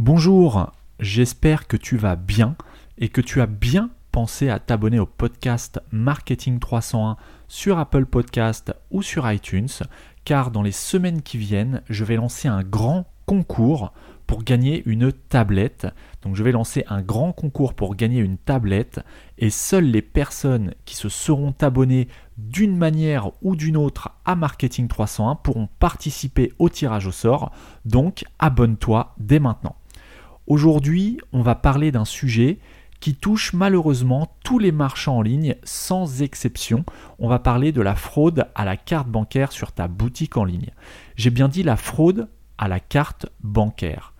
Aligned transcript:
Bonjour, 0.00 0.70
j'espère 1.00 1.66
que 1.66 1.76
tu 1.76 1.96
vas 1.96 2.14
bien 2.14 2.54
et 2.98 3.08
que 3.08 3.20
tu 3.20 3.40
as 3.40 3.46
bien 3.46 3.90
pensé 4.12 4.48
à 4.48 4.60
t'abonner 4.60 5.00
au 5.00 5.06
podcast 5.06 5.80
Marketing 5.90 6.60
301 6.60 7.16
sur 7.48 7.80
Apple 7.80 8.06
Podcast 8.06 8.72
ou 8.92 9.02
sur 9.02 9.28
iTunes, 9.28 9.66
car 10.24 10.52
dans 10.52 10.62
les 10.62 10.70
semaines 10.70 11.20
qui 11.20 11.36
viennent, 11.36 11.82
je 11.88 12.04
vais 12.04 12.14
lancer 12.14 12.46
un 12.46 12.62
grand 12.62 13.06
concours 13.26 13.92
pour 14.28 14.44
gagner 14.44 14.84
une 14.86 15.10
tablette. 15.10 15.88
Donc 16.22 16.36
je 16.36 16.44
vais 16.44 16.52
lancer 16.52 16.84
un 16.86 17.02
grand 17.02 17.32
concours 17.32 17.74
pour 17.74 17.96
gagner 17.96 18.20
une 18.20 18.38
tablette 18.38 19.00
et 19.36 19.50
seules 19.50 19.90
les 19.90 20.02
personnes 20.02 20.74
qui 20.84 20.94
se 20.94 21.08
seront 21.08 21.54
abonnées 21.60 22.06
d'une 22.36 22.76
manière 22.76 23.32
ou 23.42 23.56
d'une 23.56 23.76
autre 23.76 24.10
à 24.24 24.36
Marketing 24.36 24.86
301 24.86 25.34
pourront 25.34 25.68
participer 25.80 26.52
au 26.60 26.68
tirage 26.68 27.08
au 27.08 27.12
sort. 27.12 27.50
Donc 27.84 28.24
abonne-toi 28.38 29.16
dès 29.18 29.40
maintenant. 29.40 29.74
Aujourd'hui, 30.48 31.18
on 31.34 31.42
va 31.42 31.54
parler 31.54 31.92
d'un 31.92 32.06
sujet 32.06 32.58
qui 33.00 33.14
touche 33.14 33.52
malheureusement 33.52 34.34
tous 34.42 34.58
les 34.58 34.72
marchands 34.72 35.18
en 35.18 35.22
ligne 35.22 35.56
sans 35.62 36.22
exception. 36.22 36.86
On 37.18 37.28
va 37.28 37.38
parler 37.38 37.70
de 37.70 37.82
la 37.82 37.94
fraude 37.94 38.46
à 38.54 38.64
la 38.64 38.78
carte 38.78 39.08
bancaire 39.08 39.52
sur 39.52 39.72
ta 39.72 39.88
boutique 39.88 40.38
en 40.38 40.44
ligne. 40.44 40.70
J'ai 41.16 41.28
bien 41.28 41.48
dit 41.48 41.62
la 41.62 41.76
fraude 41.76 42.28
à 42.56 42.66
la 42.66 42.80
carte 42.80 43.26
bancaire. 43.42 44.14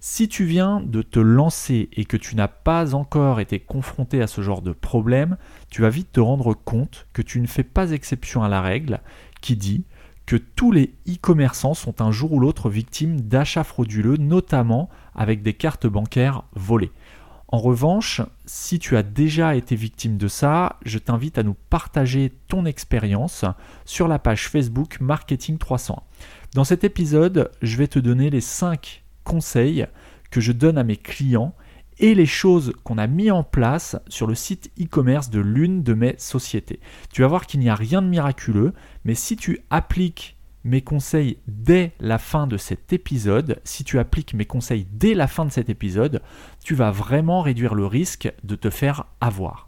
Si 0.00 0.28
tu 0.28 0.46
viens 0.46 0.80
de 0.80 1.00
te 1.00 1.20
lancer 1.20 1.88
et 1.92 2.04
que 2.04 2.16
tu 2.16 2.34
n'as 2.34 2.48
pas 2.48 2.96
encore 2.96 3.38
été 3.38 3.60
confronté 3.60 4.20
à 4.20 4.26
ce 4.26 4.40
genre 4.40 4.62
de 4.62 4.72
problème, 4.72 5.36
tu 5.70 5.82
vas 5.82 5.90
vite 5.90 6.10
te 6.10 6.20
rendre 6.20 6.54
compte 6.54 7.06
que 7.12 7.22
tu 7.22 7.40
ne 7.40 7.46
fais 7.46 7.62
pas 7.62 7.92
exception 7.92 8.42
à 8.42 8.48
la 8.48 8.62
règle 8.62 9.00
qui 9.40 9.54
dit 9.54 9.84
que 10.28 10.36
tous 10.36 10.72
les 10.72 10.92
e-commerçants 11.08 11.72
sont 11.72 12.02
un 12.02 12.12
jour 12.12 12.32
ou 12.32 12.38
l'autre 12.38 12.68
victimes 12.68 13.18
d'achats 13.18 13.64
frauduleux, 13.64 14.18
notamment 14.18 14.90
avec 15.14 15.42
des 15.42 15.54
cartes 15.54 15.86
bancaires 15.86 16.42
volées. 16.52 16.92
En 17.48 17.56
revanche, 17.56 18.20
si 18.44 18.78
tu 18.78 18.98
as 18.98 19.02
déjà 19.02 19.56
été 19.56 19.74
victime 19.74 20.18
de 20.18 20.28
ça, 20.28 20.76
je 20.84 20.98
t'invite 20.98 21.38
à 21.38 21.42
nous 21.42 21.56
partager 21.70 22.30
ton 22.46 22.66
expérience 22.66 23.46
sur 23.86 24.06
la 24.06 24.18
page 24.18 24.50
Facebook 24.50 25.00
Marketing 25.00 25.56
301. 25.56 26.02
Dans 26.52 26.64
cet 26.64 26.84
épisode, 26.84 27.50
je 27.62 27.78
vais 27.78 27.88
te 27.88 27.98
donner 27.98 28.28
les 28.28 28.42
5 28.42 29.04
conseils 29.24 29.86
que 30.30 30.42
je 30.42 30.52
donne 30.52 30.76
à 30.76 30.84
mes 30.84 30.98
clients 30.98 31.54
et 32.00 32.14
les 32.14 32.26
choses 32.26 32.72
qu'on 32.84 32.98
a 32.98 33.06
mis 33.06 33.30
en 33.30 33.42
place 33.42 33.96
sur 34.08 34.26
le 34.26 34.34
site 34.34 34.70
e-commerce 34.80 35.30
de 35.30 35.40
l'une 35.40 35.82
de 35.82 35.94
mes 35.94 36.14
sociétés. 36.18 36.80
Tu 37.12 37.22
vas 37.22 37.28
voir 37.28 37.46
qu'il 37.46 37.60
n'y 37.60 37.68
a 37.68 37.74
rien 37.74 38.02
de 38.02 38.08
miraculeux, 38.08 38.72
mais 39.04 39.14
si 39.14 39.36
tu 39.36 39.60
appliques 39.70 40.36
mes 40.64 40.82
conseils 40.82 41.38
dès 41.46 41.92
la 42.00 42.18
fin 42.18 42.46
de 42.46 42.56
cet 42.56 42.92
épisode, 42.92 43.60
si 43.64 43.84
tu 43.84 43.98
appliques 43.98 44.34
mes 44.34 44.44
conseils 44.44 44.86
dès 44.92 45.14
la 45.14 45.26
fin 45.26 45.44
de 45.44 45.50
cet 45.50 45.68
épisode, 45.68 46.22
tu 46.64 46.74
vas 46.74 46.90
vraiment 46.90 47.42
réduire 47.42 47.74
le 47.74 47.86
risque 47.86 48.32
de 48.44 48.54
te 48.54 48.70
faire 48.70 49.06
avoir. 49.20 49.67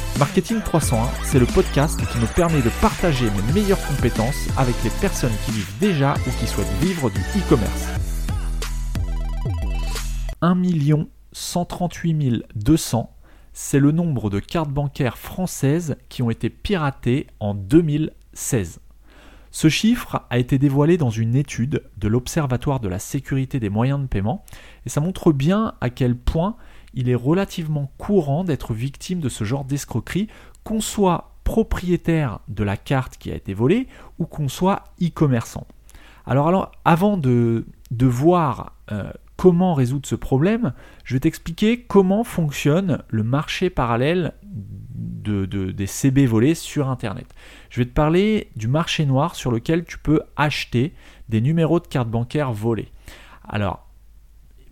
Marketing 0.19 0.61
301, 0.61 1.09
c'est 1.23 1.39
le 1.39 1.45
podcast 1.45 1.99
qui 2.11 2.17
me 2.17 2.27
permet 2.35 2.61
de 2.61 2.69
partager 2.81 3.25
mes 3.31 3.53
meilleures 3.53 3.81
compétences 3.87 4.47
avec 4.57 4.75
les 4.83 4.89
personnes 4.89 5.33
qui 5.45 5.51
vivent 5.51 5.77
déjà 5.79 6.13
ou 6.27 6.31
qui 6.39 6.47
souhaitent 6.47 6.67
vivre 6.81 7.09
du 7.09 7.19
e-commerce. 7.19 7.87
1 10.41 10.61
138 11.31 12.43
200, 12.55 13.15
c'est 13.53 13.79
le 13.79 13.91
nombre 13.91 14.29
de 14.29 14.39
cartes 14.39 14.69
bancaires 14.69 15.17
françaises 15.17 15.95
qui 16.09 16.21
ont 16.21 16.29
été 16.29 16.49
piratées 16.49 17.27
en 17.39 17.53
2016. 17.53 18.79
Ce 19.53 19.67
chiffre 19.67 20.25
a 20.29 20.37
été 20.39 20.57
dévoilé 20.57 20.97
dans 20.97 21.09
une 21.09 21.35
étude 21.35 21.83
de 21.97 22.07
l'Observatoire 22.07 22.79
de 22.79 22.87
la 22.87 22.99
sécurité 22.99 23.59
des 23.59 23.69
moyens 23.69 23.99
de 23.99 24.07
paiement 24.07 24.45
et 24.85 24.89
ça 24.89 25.01
montre 25.01 25.33
bien 25.33 25.73
à 25.81 25.89
quel 25.89 26.15
point 26.15 26.55
il 26.93 27.09
est 27.09 27.15
relativement 27.15 27.91
courant 27.97 28.43
d'être 28.43 28.73
victime 28.73 29.19
de 29.19 29.29
ce 29.29 29.43
genre 29.43 29.65
d'escroquerie, 29.65 30.27
qu'on 30.63 30.81
soit 30.81 31.31
propriétaire 31.43 32.39
de 32.47 32.63
la 32.63 32.77
carte 32.77 33.17
qui 33.17 33.31
a 33.31 33.35
été 33.35 33.53
volée 33.53 33.87
ou 34.19 34.25
qu'on 34.25 34.47
soit 34.47 34.83
e-commerçant. 35.01 35.65
Alors, 36.25 36.47
alors, 36.47 36.71
avant 36.85 37.17
de, 37.17 37.65
voir 37.99 38.73
euh, 38.91 39.11
comment 39.37 39.73
résoudre 39.73 40.07
ce 40.07 40.15
problème, 40.15 40.73
je 41.03 41.15
vais 41.15 41.19
t'expliquer 41.19 41.81
comment 41.81 42.23
fonctionne 42.23 43.03
le 43.09 43.23
marché 43.23 43.69
parallèle 43.69 44.33
de, 44.43 45.45
des 45.45 45.87
CB 45.87 46.25
volés 46.25 46.55
sur 46.55 46.89
Internet. 46.89 47.27
Je 47.69 47.81
vais 47.81 47.85
te 47.85 47.93
parler 47.93 48.49
du 48.55 48.67
marché 48.67 49.05
noir 49.05 49.35
sur 49.35 49.51
lequel 49.51 49.85
tu 49.85 49.97
peux 49.97 50.21
acheter 50.35 50.93
des 51.29 51.41
numéros 51.41 51.79
de 51.79 51.87
carte 51.87 52.09
bancaire 52.09 52.51
volés. 52.51 52.91
Alors, 53.47 53.87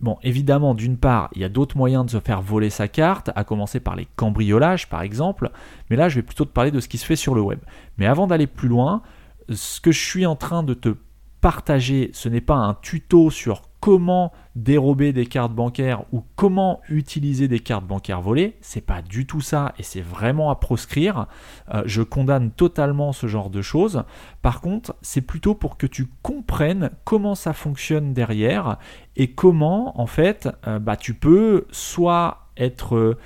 Bon, 0.00 0.16
évidemment, 0.22 0.74
d'une 0.74 0.96
part, 0.96 1.28
il 1.34 1.42
y 1.42 1.44
a 1.44 1.50
d'autres 1.50 1.76
moyens 1.76 2.06
de 2.06 2.10
se 2.10 2.20
faire 2.20 2.40
voler 2.40 2.70
sa 2.70 2.88
carte, 2.88 3.30
à 3.34 3.44
commencer 3.44 3.80
par 3.80 3.96
les 3.96 4.06
cambriolages, 4.16 4.88
par 4.88 5.02
exemple. 5.02 5.50
Mais 5.90 5.96
là, 5.96 6.08
je 6.08 6.16
vais 6.16 6.22
plutôt 6.22 6.46
te 6.46 6.52
parler 6.52 6.70
de 6.70 6.80
ce 6.80 6.88
qui 6.88 6.96
se 6.96 7.04
fait 7.04 7.16
sur 7.16 7.34
le 7.34 7.42
web. 7.42 7.60
Mais 7.98 8.06
avant 8.06 8.26
d'aller 8.26 8.46
plus 8.46 8.68
loin, 8.68 9.02
ce 9.50 9.80
que 9.80 9.92
je 9.92 10.02
suis 10.02 10.24
en 10.24 10.36
train 10.36 10.62
de 10.62 10.72
te 10.72 10.96
partager, 11.42 12.10
ce 12.14 12.28
n'est 12.30 12.40
pas 12.40 12.56
un 12.56 12.74
tuto 12.74 13.30
sur 13.30 13.62
comment 13.80 14.32
dérober 14.56 15.12
des 15.12 15.26
cartes 15.26 15.54
bancaires 15.54 16.04
ou 16.12 16.22
comment 16.36 16.80
utiliser 16.88 17.48
des 17.48 17.60
cartes 17.60 17.86
bancaires 17.86 18.20
volées. 18.20 18.56
C'est 18.60 18.84
pas 18.84 19.00
du 19.00 19.26
tout 19.26 19.40
ça 19.40 19.74
et 19.78 19.82
c'est 19.82 20.02
vraiment 20.02 20.50
à 20.50 20.56
proscrire. 20.56 21.26
Euh, 21.72 21.82
je 21.86 22.02
condamne 22.02 22.50
totalement 22.50 23.12
ce 23.12 23.26
genre 23.26 23.48
de 23.50 23.62
choses. 23.62 24.04
Par 24.42 24.60
contre, 24.60 24.94
c'est 25.00 25.22
plutôt 25.22 25.54
pour 25.54 25.76
que 25.78 25.86
tu 25.86 26.06
comprennes 26.22 26.90
comment 27.04 27.34
ça 27.34 27.52
fonctionne 27.52 28.12
derrière 28.12 28.78
et 29.16 29.32
comment 29.32 29.98
en 30.00 30.06
fait 30.06 30.48
euh, 30.66 30.78
bah, 30.78 30.96
tu 30.96 31.14
peux 31.14 31.66
soit 31.70 32.48
être, 32.56 32.96
euh, 32.96 33.16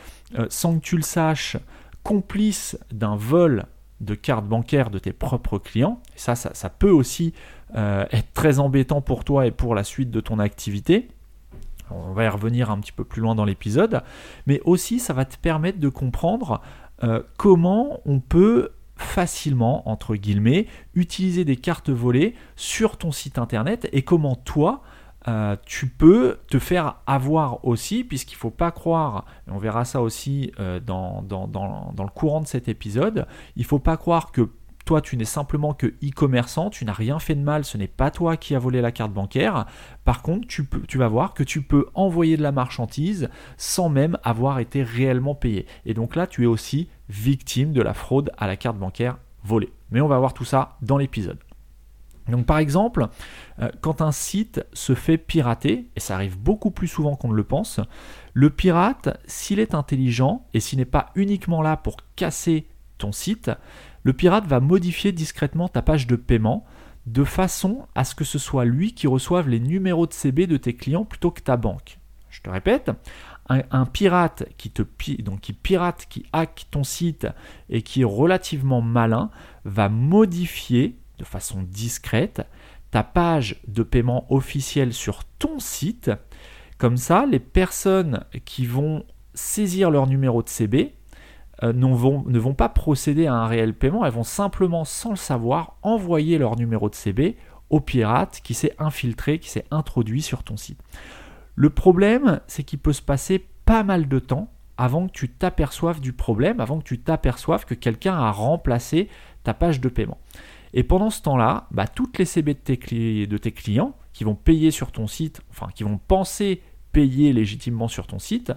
sans 0.48 0.78
que 0.78 0.84
tu 0.84 0.96
le 0.96 1.02
saches, 1.02 1.56
complice 2.04 2.78
d'un 2.92 3.16
vol 3.16 3.66
de 4.04 4.14
cartes 4.14 4.46
bancaires 4.46 4.90
de 4.90 4.98
tes 4.98 5.12
propres 5.12 5.58
clients. 5.58 6.00
Ça, 6.16 6.34
ça, 6.34 6.70
peut 6.70 6.90
aussi 6.90 7.32
euh, 7.74 8.04
être 8.12 8.32
très 8.32 8.58
embêtant 8.58 9.00
pour 9.00 9.24
toi 9.24 9.46
et 9.46 9.50
pour 9.50 9.74
la 9.74 9.84
suite 9.84 10.10
de 10.10 10.20
ton 10.20 10.38
activité. 10.38 11.08
On 11.90 12.12
va 12.12 12.24
y 12.24 12.28
revenir 12.28 12.70
un 12.70 12.78
petit 12.78 12.92
peu 12.92 13.04
plus 13.04 13.20
loin 13.20 13.34
dans 13.34 13.44
l'épisode. 13.44 14.02
Mais 14.46 14.60
aussi, 14.64 14.98
ça 14.98 15.12
va 15.12 15.24
te 15.24 15.36
permettre 15.36 15.78
de 15.78 15.88
comprendre 15.88 16.60
euh, 17.02 17.22
comment 17.36 18.00
on 18.06 18.20
peut 18.20 18.70
facilement, 18.96 19.88
entre 19.88 20.14
guillemets, 20.16 20.66
utiliser 20.94 21.44
des 21.44 21.56
cartes 21.56 21.90
volées 21.90 22.34
sur 22.56 22.96
ton 22.96 23.12
site 23.12 23.38
internet 23.38 23.88
et 23.92 24.02
comment 24.02 24.36
toi, 24.36 24.82
euh, 25.26 25.56
tu 25.64 25.86
peux 25.86 26.38
te 26.48 26.58
faire 26.58 26.96
avoir 27.06 27.64
aussi, 27.64 28.04
puisqu'il 28.04 28.34
ne 28.34 28.40
faut 28.40 28.50
pas 28.50 28.70
croire, 28.70 29.24
on 29.50 29.58
verra 29.58 29.84
ça 29.84 30.02
aussi 30.02 30.52
euh, 30.60 30.80
dans, 30.80 31.24
le 31.26 32.10
courant 32.10 32.40
de 32.40 32.46
cet 32.46 32.68
épisode, 32.68 33.26
il 33.56 33.62
ne 33.62 33.66
faut 33.66 33.78
pas 33.78 33.96
croire 33.96 34.32
que 34.32 34.50
toi 34.84 35.00
tu 35.00 35.16
n'es 35.16 35.24
simplement 35.24 35.72
que 35.72 35.86
e-commerçant, 36.04 36.68
tu 36.68 36.84
n'as 36.84 36.92
rien 36.92 37.18
fait 37.18 37.34
de 37.34 37.40
mal, 37.40 37.64
ce 37.64 37.78
n'est 37.78 37.88
pas 37.88 38.10
toi 38.10 38.36
qui 38.36 38.54
as 38.54 38.58
volé 38.58 38.82
la 38.82 38.92
carte 38.92 39.12
bancaire. 39.12 39.64
Par 40.04 40.20
contre, 40.20 40.46
tu 40.46 40.98
vas 40.98 41.08
voir 41.08 41.32
que 41.32 41.42
tu 41.42 41.62
peux 41.62 41.86
envoyer 41.94 42.36
de 42.36 42.42
la 42.42 42.52
marchandise 42.52 43.30
sans 43.56 43.88
même 43.88 44.18
avoir 44.24 44.58
été 44.58 44.82
réellement 44.82 45.34
payé. 45.34 45.64
Et 45.86 45.94
donc 45.94 46.16
là, 46.16 46.26
tu 46.26 46.42
es 46.42 46.46
aussi 46.46 46.88
victime 47.08 47.72
de 47.72 47.80
la 47.80 47.94
fraude 47.94 48.30
à 48.36 48.46
la 48.46 48.56
carte 48.56 48.76
bancaire 48.76 49.16
volée. 49.42 49.72
Mais 49.90 50.02
on 50.02 50.08
va 50.08 50.18
voir 50.18 50.34
tout 50.34 50.44
ça 50.44 50.76
dans 50.82 50.98
l'épisode. 50.98 51.38
Donc 52.28 52.46
par 52.46 52.58
exemple, 52.58 53.08
euh, 53.60 53.68
quand 53.80 54.00
un 54.00 54.12
site 54.12 54.64
se 54.72 54.94
fait 54.94 55.18
pirater, 55.18 55.90
et 55.94 56.00
ça 56.00 56.14
arrive 56.14 56.38
beaucoup 56.38 56.70
plus 56.70 56.88
souvent 56.88 57.16
qu'on 57.16 57.28
ne 57.28 57.34
le 57.34 57.44
pense, 57.44 57.80
le 58.32 58.50
pirate, 58.50 59.20
s'il 59.26 59.58
est 59.58 59.74
intelligent 59.74 60.46
et 60.54 60.60
s'il 60.60 60.78
n'est 60.78 60.84
pas 60.84 61.10
uniquement 61.14 61.62
là 61.62 61.76
pour 61.76 61.96
casser 62.16 62.66
ton 62.98 63.12
site, 63.12 63.50
le 64.02 64.12
pirate 64.12 64.46
va 64.46 64.60
modifier 64.60 65.12
discrètement 65.12 65.68
ta 65.68 65.82
page 65.82 66.06
de 66.06 66.16
paiement, 66.16 66.64
de 67.06 67.24
façon 67.24 67.86
à 67.94 68.04
ce 68.04 68.14
que 68.14 68.24
ce 68.24 68.38
soit 68.38 68.64
lui 68.64 68.94
qui 68.94 69.06
reçoive 69.06 69.48
les 69.48 69.60
numéros 69.60 70.06
de 70.06 70.12
CB 70.12 70.46
de 70.46 70.56
tes 70.56 70.74
clients 70.74 71.04
plutôt 71.04 71.30
que 71.30 71.42
ta 71.42 71.56
banque. 71.56 71.98
Je 72.30 72.40
te 72.40 72.50
répète, 72.50 72.90
un, 73.48 73.84
pirate 73.84 74.44
qui 74.56 74.70
te 74.70 74.82
donc 75.22 75.40
qui 75.40 75.52
pirate, 75.52 76.06
qui 76.08 76.24
hack 76.32 76.66
ton 76.70 76.82
site 76.82 77.26
et 77.68 77.82
qui 77.82 78.00
est 78.00 78.06
relativement 78.06 78.80
malin 78.80 79.30
va 79.64 79.88
modifier 79.88 80.96
de 81.18 81.24
façon 81.24 81.62
discrète 81.62 82.42
ta 82.90 83.02
page 83.02 83.60
de 83.66 83.82
paiement 83.82 84.26
officielle 84.32 84.92
sur 84.92 85.24
ton 85.24 85.58
site. 85.58 86.10
Comme 86.78 86.96
ça, 86.96 87.26
les 87.26 87.40
personnes 87.40 88.24
qui 88.44 88.66
vont 88.66 89.04
saisir 89.34 89.90
leur 89.90 90.06
numéro 90.06 90.42
de 90.42 90.48
CB 90.48 90.94
euh, 91.62 91.72
ne, 91.72 91.86
vont, 91.94 92.24
ne 92.26 92.38
vont 92.38 92.54
pas 92.54 92.68
procéder 92.68 93.26
à 93.26 93.34
un 93.34 93.46
réel 93.46 93.74
paiement, 93.74 94.04
elles 94.04 94.12
vont 94.12 94.22
simplement, 94.22 94.84
sans 94.84 95.10
le 95.10 95.16
savoir, 95.16 95.76
envoyer 95.82 96.38
leur 96.38 96.56
numéro 96.56 96.88
de 96.88 96.94
CB 96.94 97.36
au 97.70 97.80
pirate 97.80 98.40
qui 98.44 98.54
s'est 98.54 98.74
infiltré, 98.78 99.38
qui 99.38 99.50
s'est 99.50 99.66
introduit 99.70 100.22
sur 100.22 100.44
ton 100.44 100.56
site. 100.56 100.80
Le 101.56 101.70
problème, 101.70 102.40
c'est 102.46 102.62
qu'il 102.62 102.78
peut 102.78 102.92
se 102.92 103.02
passer 103.02 103.44
pas 103.64 103.82
mal 103.82 104.08
de 104.08 104.18
temps 104.18 104.50
avant 104.76 105.06
que 105.06 105.12
tu 105.12 105.28
t'aperçoives 105.28 106.00
du 106.00 106.12
problème, 106.12 106.60
avant 106.60 106.78
que 106.78 106.84
tu 106.84 107.00
t'aperçoives 107.00 107.64
que 107.64 107.74
quelqu'un 107.74 108.16
a 108.16 108.30
remplacé 108.30 109.08
ta 109.44 109.54
page 109.54 109.80
de 109.80 109.88
paiement. 109.88 110.18
Et 110.76 110.82
pendant 110.82 111.08
ce 111.08 111.22
temps-là, 111.22 111.68
bah, 111.70 111.86
toutes 111.86 112.18
les 112.18 112.24
CB 112.24 112.54
de 112.54 113.36
tes, 113.38 113.52
clients 113.52 113.96
qui 114.12 114.24
vont 114.24 114.34
payer 114.34 114.72
sur 114.72 114.90
ton 114.90 115.06
site, 115.06 115.40
enfin 115.50 115.68
qui 115.72 115.84
vont 115.84 115.98
penser 115.98 116.60
payer 116.92 117.32
légitimement 117.32 117.88
sur 117.88 118.06
ton 118.08 118.18
site, 118.18 118.52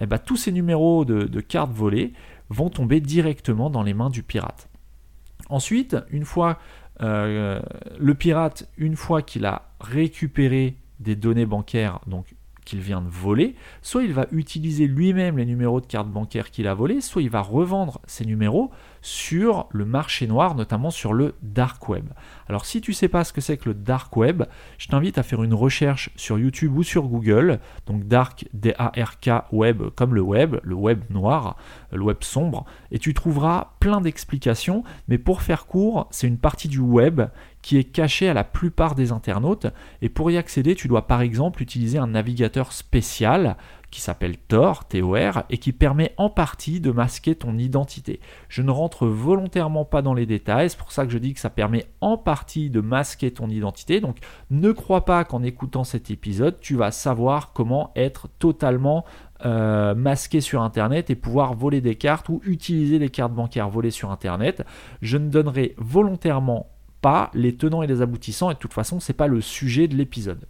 eh 0.00 0.06
bah, 0.06 0.18
tous 0.18 0.36
ces 0.36 0.50
numéros 0.50 1.04
de, 1.04 1.40
cartes 1.40 1.72
volées 1.72 2.14
vont 2.48 2.70
tomber 2.70 3.00
directement 3.00 3.68
dans 3.68 3.82
les 3.82 3.92
mains 3.92 4.08
du 4.08 4.22
pirate. 4.22 4.68
Ensuite, 5.50 5.96
une 6.10 6.24
fois 6.24 6.58
euh, 7.02 7.60
le 7.98 8.14
pirate, 8.14 8.68
une 8.78 8.96
fois 8.96 9.20
qu'il 9.20 9.44
a 9.44 9.70
récupéré 9.80 10.76
des 11.00 11.16
données 11.16 11.46
bancaires, 11.46 12.00
qu'il 12.64 12.80
vient 12.80 13.00
de 13.00 13.08
voler, 13.08 13.54
soit 13.80 14.04
il 14.04 14.12
va 14.12 14.26
utiliser 14.30 14.86
lui-même 14.86 15.38
les 15.38 15.46
numéros 15.46 15.80
de 15.80 15.86
carte 15.86 16.08
bancaire 16.08 16.50
qu'il 16.50 16.66
a 16.66 16.74
volés, 16.74 17.00
soit 17.00 17.22
il 17.22 17.30
va 17.30 17.40
revendre 17.40 18.00
ces 18.06 18.26
numéros 18.26 18.70
sur 19.02 19.68
le 19.70 19.84
marché 19.84 20.26
noir, 20.26 20.54
notamment 20.54 20.90
sur 20.90 21.12
le 21.12 21.34
dark 21.42 21.88
web. 21.88 22.06
Alors 22.48 22.66
si 22.66 22.80
tu 22.80 22.92
ne 22.92 22.96
sais 22.96 23.08
pas 23.08 23.24
ce 23.24 23.32
que 23.32 23.40
c'est 23.40 23.56
que 23.56 23.68
le 23.68 23.74
dark 23.74 24.16
web, 24.16 24.44
je 24.78 24.88
t'invite 24.88 25.18
à 25.18 25.22
faire 25.22 25.42
une 25.42 25.54
recherche 25.54 26.10
sur 26.16 26.38
YouTube 26.38 26.76
ou 26.76 26.82
sur 26.82 27.04
Google, 27.04 27.60
donc 27.86 28.06
dark 28.06 28.46
D-A-R-K 28.52 29.52
web 29.52 29.82
comme 29.94 30.14
le 30.14 30.22
web, 30.22 30.56
le 30.62 30.74
web 30.74 31.02
noir, 31.10 31.56
le 31.92 32.02
web 32.02 32.18
sombre, 32.20 32.64
et 32.90 32.98
tu 32.98 33.14
trouveras 33.14 33.74
plein 33.80 34.00
d'explications, 34.00 34.84
mais 35.08 35.18
pour 35.18 35.42
faire 35.42 35.66
court, 35.66 36.08
c'est 36.10 36.26
une 36.26 36.38
partie 36.38 36.68
du 36.68 36.80
web 36.80 37.22
qui 37.62 37.76
est 37.76 37.84
caché 37.84 38.28
à 38.28 38.34
la 38.34 38.44
plupart 38.44 38.94
des 38.94 39.12
internautes. 39.12 39.66
Et 40.00 40.08
pour 40.08 40.30
y 40.30 40.36
accéder, 40.36 40.74
tu 40.74 40.88
dois 40.88 41.06
par 41.06 41.20
exemple 41.20 41.62
utiliser 41.62 41.98
un 41.98 42.06
navigateur 42.06 42.72
spécial 42.72 43.56
qui 43.90 44.00
s'appelle 44.00 44.36
Tor, 44.36 44.86
TOR, 44.86 45.44
et 45.50 45.58
qui 45.58 45.72
permet 45.72 46.12
en 46.16 46.30
partie 46.30 46.80
de 46.80 46.90
masquer 46.90 47.34
ton 47.34 47.56
identité. 47.56 48.20
Je 48.48 48.62
ne 48.62 48.70
rentre 48.70 49.06
volontairement 49.06 49.84
pas 49.84 50.02
dans 50.02 50.14
les 50.14 50.26
détails, 50.26 50.70
c'est 50.70 50.78
pour 50.78 50.92
ça 50.92 51.06
que 51.06 51.12
je 51.12 51.18
dis 51.18 51.34
que 51.34 51.40
ça 51.40 51.50
permet 51.50 51.86
en 52.00 52.16
partie 52.18 52.70
de 52.70 52.80
masquer 52.80 53.30
ton 53.30 53.48
identité. 53.48 54.00
Donc 54.00 54.18
ne 54.50 54.72
crois 54.72 55.04
pas 55.04 55.24
qu'en 55.24 55.42
écoutant 55.42 55.84
cet 55.84 56.10
épisode, 56.10 56.60
tu 56.60 56.76
vas 56.76 56.90
savoir 56.90 57.52
comment 57.52 57.92
être 57.96 58.28
totalement 58.38 59.04
euh, 59.46 59.94
masqué 59.94 60.40
sur 60.40 60.62
Internet 60.62 61.10
et 61.10 61.14
pouvoir 61.14 61.54
voler 61.54 61.80
des 61.80 61.94
cartes 61.94 62.28
ou 62.28 62.40
utiliser 62.44 62.98
des 62.98 63.08
cartes 63.08 63.32
bancaires 63.32 63.70
volées 63.70 63.90
sur 63.90 64.10
Internet. 64.10 64.64
Je 65.00 65.16
ne 65.16 65.30
donnerai 65.30 65.74
volontairement 65.78 66.66
pas 67.00 67.30
les 67.34 67.54
tenants 67.56 67.82
et 67.82 67.86
les 67.86 68.02
aboutissants, 68.02 68.50
et 68.50 68.54
de 68.54 68.58
toute 68.58 68.74
façon, 68.74 68.98
ce 69.00 69.12
n'est 69.12 69.16
pas 69.16 69.28
le 69.28 69.40
sujet 69.40 69.86
de 69.86 69.96
l'épisode. 69.96 70.46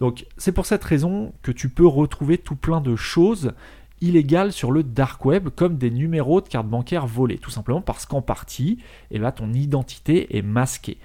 Donc 0.00 0.26
c'est 0.36 0.52
pour 0.52 0.66
cette 0.66 0.84
raison 0.84 1.32
que 1.42 1.52
tu 1.52 1.68
peux 1.68 1.86
retrouver 1.86 2.38
tout 2.38 2.56
plein 2.56 2.80
de 2.80 2.96
choses 2.96 3.52
illégales 4.00 4.52
sur 4.52 4.70
le 4.70 4.82
dark 4.82 5.24
web 5.24 5.48
comme 5.48 5.78
des 5.78 5.90
numéros 5.90 6.40
de 6.40 6.48
carte 6.48 6.66
bancaire 6.66 7.06
volés, 7.06 7.38
tout 7.38 7.50
simplement 7.50 7.80
parce 7.80 8.06
qu'en 8.06 8.22
partie, 8.22 8.78
eh 9.10 9.18
ben, 9.18 9.32
ton 9.32 9.52
identité 9.52 10.36
est 10.36 10.42
masquée. 10.42 10.98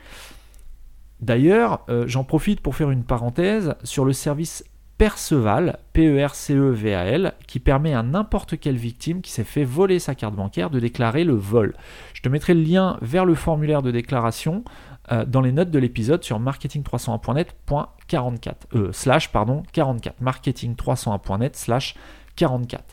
D'ailleurs, 1.22 1.86
euh, 1.90 2.06
j'en 2.08 2.24
profite 2.24 2.62
pour 2.62 2.76
faire 2.76 2.92
une 2.92 3.04
parenthèse 3.04 3.76
sur 3.84 4.06
le 4.06 4.14
service 4.14 4.64
Perceval, 4.98 5.80
P-E-R-C-E-V-A-L, 5.94 7.34
qui 7.48 7.60
permet 7.60 7.94
à 7.94 8.04
n'importe 8.04 8.60
quelle 8.60 8.76
victime 8.76 9.22
qui 9.22 9.32
s'est 9.32 9.46
fait 9.46 9.64
voler 9.64 9.98
sa 9.98 10.14
carte 10.14 10.36
bancaire 10.36 10.70
de 10.70 10.80
déclarer 10.80 11.24
le 11.24 11.36
vol. 11.36 11.74
Je 12.14 12.22
te 12.22 12.28
mettrai 12.28 12.54
le 12.54 12.62
lien 12.62 12.98
vers 13.02 13.24
le 13.24 13.34
formulaire 13.34 13.82
de 13.82 13.92
déclaration 13.92 14.66
euh, 15.12 15.26
dans 15.26 15.42
les 15.42 15.52
notes 15.52 15.72
de 15.72 15.80
l'épisode 15.80 16.24
sur 16.24 16.40
marketing301.net.44 16.40 18.54
euh, 18.76 18.92
slash 18.92 19.32
pardon 19.32 19.64
44 19.74 20.22
marketing301.net 20.22 21.56
slash 21.56 21.96
44. 22.36 22.84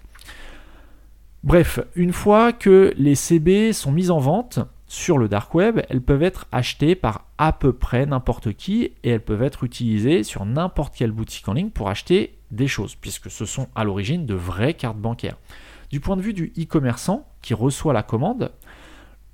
Bref, 1.45 1.81
une 1.95 2.13
fois 2.13 2.53
que 2.53 2.93
les 2.97 3.15
CB 3.15 3.73
sont 3.73 3.93
mises 3.93 4.11
en 4.11 4.19
vente, 4.19 4.59
sur 4.89 5.19
le 5.19 5.29
dark 5.29 5.55
web, 5.55 5.81
elles 5.89 6.01
peuvent 6.01 6.23
être 6.23 6.47
achetées 6.53 6.95
par 6.95 7.27
à 7.39 7.53
peu 7.53 7.73
près 7.73 8.07
n'importe 8.07 8.53
qui 8.53 8.93
et 9.03 9.11
elles 9.11 9.25
peuvent 9.25 9.43
être 9.43 9.65
utilisées 9.65 10.23
sur 10.23 10.45
n'importe 10.45 10.95
quelle 10.95 11.11
boutique 11.11 11.49
en 11.49 11.55
ligne 11.55 11.71
pour 11.71 11.89
acheter 11.89 12.39
des 12.53 12.69
choses, 12.69 12.95
puisque 12.95 13.31
ce 13.31 13.45
sont 13.45 13.69
à 13.75 13.85
l'origine 13.85 14.27
de 14.27 14.35
vraies 14.35 14.75
cartes 14.75 14.99
bancaires. 14.99 15.39
Du 15.91 16.01
point 16.01 16.17
de 16.17 16.23
vue 16.23 16.35
du 16.35 16.53
e-commerçant 16.59 17.27
qui 17.43 17.55
reçoit 17.55 17.93
la 17.93 18.03
commande, 18.03 18.53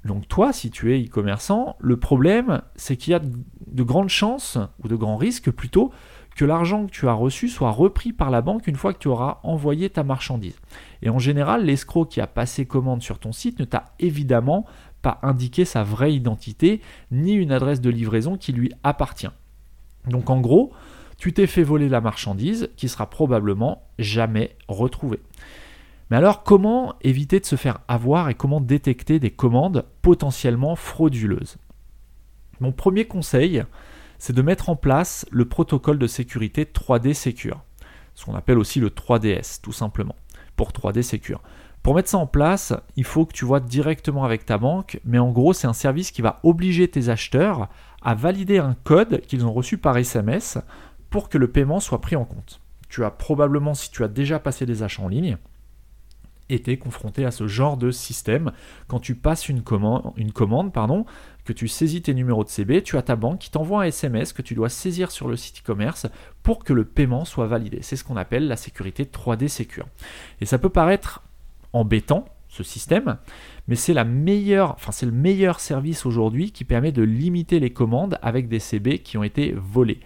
donc 0.04 0.26
toi, 0.26 0.52
si 0.52 0.70
tu 0.70 0.94
es 0.94 1.04
e-commerçant, 1.04 1.76
le 1.78 1.96
problème, 1.96 2.62
c'est 2.74 2.96
qu'il 2.96 3.12
y 3.12 3.14
a 3.14 3.20
de 3.20 3.82
grandes 3.82 4.08
chances, 4.08 4.58
ou 4.82 4.88
de 4.88 4.96
grands 4.96 5.16
risques 5.16 5.50
plutôt, 5.50 5.92
que 6.34 6.44
l'argent 6.44 6.86
que 6.86 6.90
tu 6.90 7.08
as 7.08 7.12
reçu 7.12 7.48
soit 7.48 7.70
repris 7.70 8.12
par 8.12 8.30
la 8.30 8.40
banque 8.40 8.66
une 8.66 8.76
fois 8.76 8.92
que 8.92 8.98
tu 8.98 9.08
auras 9.08 9.38
envoyé 9.42 9.90
ta 9.90 10.02
marchandise. 10.02 10.58
Et 11.02 11.10
en 11.10 11.18
général, 11.18 11.64
l'escroc 11.64 12.06
qui 12.06 12.20
a 12.20 12.26
passé 12.26 12.66
commande 12.66 13.02
sur 13.02 13.18
ton 13.18 13.32
site 13.32 13.60
ne 13.60 13.64
t'a 13.64 13.92
évidemment 13.98 14.64
pas 15.02 15.18
indiquer 15.22 15.64
sa 15.64 15.82
vraie 15.82 16.14
identité 16.14 16.80
ni 17.10 17.32
une 17.32 17.52
adresse 17.52 17.80
de 17.80 17.90
livraison 17.90 18.36
qui 18.36 18.52
lui 18.52 18.72
appartient. 18.82 19.30
Donc 20.08 20.30
en 20.30 20.40
gros, 20.40 20.72
tu 21.18 21.32
t'es 21.32 21.46
fait 21.46 21.62
voler 21.62 21.88
la 21.88 22.00
marchandise 22.00 22.70
qui 22.76 22.88
sera 22.88 23.08
probablement 23.10 23.82
jamais 23.98 24.56
retrouvée. 24.68 25.20
Mais 26.12 26.18
alors 26.18 26.42
comment 26.42 26.94
éviter 27.00 27.40
de 27.40 27.46
se 27.46 27.56
faire 27.56 27.78
avoir 27.88 28.28
et 28.28 28.34
comment 28.34 28.60
détecter 28.60 29.18
des 29.18 29.30
commandes 29.30 29.86
potentiellement 30.02 30.76
frauduleuses? 30.76 31.56
Mon 32.60 32.70
premier 32.70 33.06
conseil, 33.06 33.64
c'est 34.18 34.34
de 34.34 34.42
mettre 34.42 34.68
en 34.68 34.76
place 34.76 35.24
le 35.30 35.46
protocole 35.46 35.98
de 35.98 36.06
sécurité 36.06 36.66
3D 36.66 37.14
Secure, 37.14 37.62
ce 38.14 38.26
qu'on 38.26 38.34
appelle 38.34 38.58
aussi 38.58 38.78
le 38.78 38.90
3DS 38.90 39.62
tout 39.62 39.72
simplement, 39.72 40.14
pour 40.54 40.72
3D 40.72 41.00
Secure. 41.00 41.40
Pour 41.82 41.94
mettre 41.94 42.10
ça 42.10 42.18
en 42.18 42.26
place, 42.26 42.74
il 42.96 43.04
faut 43.04 43.24
que 43.24 43.32
tu 43.32 43.46
vois 43.46 43.60
directement 43.60 44.24
avec 44.24 44.44
ta 44.44 44.58
banque, 44.58 45.00
mais 45.06 45.18
en 45.18 45.30
gros, 45.30 45.54
c'est 45.54 45.66
un 45.66 45.72
service 45.72 46.10
qui 46.10 46.20
va 46.20 46.40
obliger 46.42 46.88
tes 46.88 47.08
acheteurs 47.08 47.70
à 48.02 48.14
valider 48.14 48.58
un 48.58 48.76
code 48.84 49.22
qu'ils 49.22 49.46
ont 49.46 49.52
reçu 49.54 49.78
par 49.78 49.96
SMS 49.96 50.58
pour 51.08 51.30
que 51.30 51.38
le 51.38 51.50
paiement 51.50 51.80
soit 51.80 52.02
pris 52.02 52.16
en 52.16 52.26
compte. 52.26 52.60
Tu 52.90 53.02
as 53.02 53.10
probablement, 53.10 53.72
si 53.72 53.90
tu 53.90 54.04
as 54.04 54.08
déjà 54.08 54.38
passé 54.38 54.66
des 54.66 54.82
achats 54.82 55.02
en 55.02 55.08
ligne, 55.08 55.38
été 56.54 56.76
confronté 56.78 57.24
à 57.24 57.30
ce 57.30 57.46
genre 57.46 57.76
de 57.76 57.90
système. 57.90 58.52
Quand 58.86 59.00
tu 59.00 59.14
passes 59.14 59.48
une 59.48 59.62
commande, 59.62 60.12
une 60.16 60.32
commande 60.32 60.72
pardon, 60.72 61.04
que 61.44 61.52
tu 61.52 61.68
saisis 61.68 62.02
tes 62.02 62.14
numéros 62.14 62.44
de 62.44 62.48
CB, 62.48 62.82
tu 62.82 62.96
as 62.96 63.02
ta 63.02 63.16
banque 63.16 63.40
qui 63.40 63.50
t'envoie 63.50 63.82
un 63.82 63.86
SMS 63.86 64.32
que 64.32 64.42
tu 64.42 64.54
dois 64.54 64.68
saisir 64.68 65.10
sur 65.10 65.28
le 65.28 65.36
site 65.36 65.60
e-commerce 65.60 66.06
pour 66.42 66.64
que 66.64 66.72
le 66.72 66.84
paiement 66.84 67.24
soit 67.24 67.46
validé. 67.46 67.78
C'est 67.82 67.96
ce 67.96 68.04
qu'on 68.04 68.16
appelle 68.16 68.46
la 68.46 68.56
sécurité 68.56 69.04
3D 69.04 69.48
Secure. 69.48 69.88
Et 70.40 70.46
ça 70.46 70.58
peut 70.58 70.68
paraître 70.68 71.22
embêtant 71.72 72.26
ce 72.48 72.62
système, 72.62 73.16
mais 73.66 73.76
c'est 73.76 73.94
la 73.94 74.04
meilleure, 74.04 74.72
enfin 74.72 74.92
c'est 74.92 75.06
le 75.06 75.12
meilleur 75.12 75.58
service 75.58 76.04
aujourd'hui 76.04 76.52
qui 76.52 76.64
permet 76.64 76.92
de 76.92 77.02
limiter 77.02 77.60
les 77.60 77.72
commandes 77.72 78.18
avec 78.20 78.48
des 78.48 78.58
CB 78.58 78.98
qui 78.98 79.16
ont 79.16 79.22
été 79.22 79.54
volés. 79.56 80.00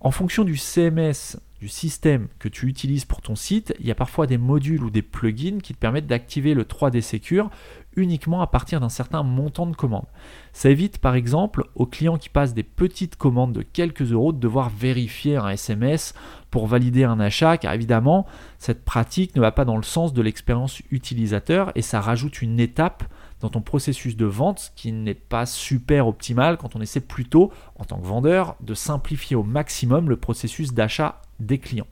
En 0.00 0.10
fonction 0.10 0.42
du 0.44 0.56
CMS, 0.56 1.38
du 1.60 1.68
système 1.68 2.28
que 2.38 2.48
tu 2.48 2.66
utilises 2.66 3.04
pour 3.04 3.22
ton 3.22 3.34
site, 3.34 3.74
il 3.80 3.86
y 3.86 3.90
a 3.90 3.94
parfois 3.94 4.26
des 4.26 4.38
modules 4.38 4.82
ou 4.82 4.90
des 4.90 5.02
plugins 5.02 5.58
qui 5.62 5.74
te 5.74 5.78
permettent 5.78 6.06
d'activer 6.06 6.54
le 6.54 6.64
3D 6.64 7.00
Secure 7.00 7.50
uniquement 7.96 8.42
à 8.42 8.46
partir 8.46 8.78
d'un 8.80 8.90
certain 8.90 9.22
montant 9.22 9.66
de 9.66 9.74
commandes. 9.74 10.06
Ça 10.52 10.68
évite 10.68 10.98
par 10.98 11.14
exemple 11.14 11.64
aux 11.74 11.86
clients 11.86 12.18
qui 12.18 12.28
passent 12.28 12.52
des 12.52 12.62
petites 12.62 13.16
commandes 13.16 13.54
de 13.54 13.62
quelques 13.62 14.12
euros 14.12 14.32
de 14.32 14.38
devoir 14.38 14.68
vérifier 14.68 15.36
un 15.36 15.48
SMS 15.48 16.14
pour 16.50 16.66
valider 16.66 17.04
un 17.04 17.18
achat, 17.20 17.56
car 17.56 17.72
évidemment 17.72 18.26
cette 18.58 18.84
pratique 18.84 19.34
ne 19.34 19.40
va 19.40 19.50
pas 19.50 19.64
dans 19.64 19.76
le 19.76 19.82
sens 19.82 20.12
de 20.12 20.22
l'expérience 20.22 20.82
utilisateur 20.90 21.72
et 21.74 21.82
ça 21.82 22.00
rajoute 22.00 22.42
une 22.42 22.60
étape 22.60 23.04
dans 23.40 23.48
ton 23.48 23.60
processus 23.60 24.16
de 24.16 24.26
vente 24.26 24.72
qui 24.76 24.92
n'est 24.92 25.14
pas 25.14 25.46
super 25.46 26.06
optimal 26.06 26.56
quand 26.56 26.76
on 26.76 26.80
essaie 26.80 27.00
plutôt, 27.00 27.52
en 27.76 27.84
tant 27.84 27.98
que 27.98 28.06
vendeur, 28.06 28.56
de 28.60 28.74
simplifier 28.74 29.36
au 29.36 29.42
maximum 29.42 30.08
le 30.08 30.16
processus 30.16 30.72
d'achat 30.72 31.20
des 31.40 31.58
clients. 31.58 31.86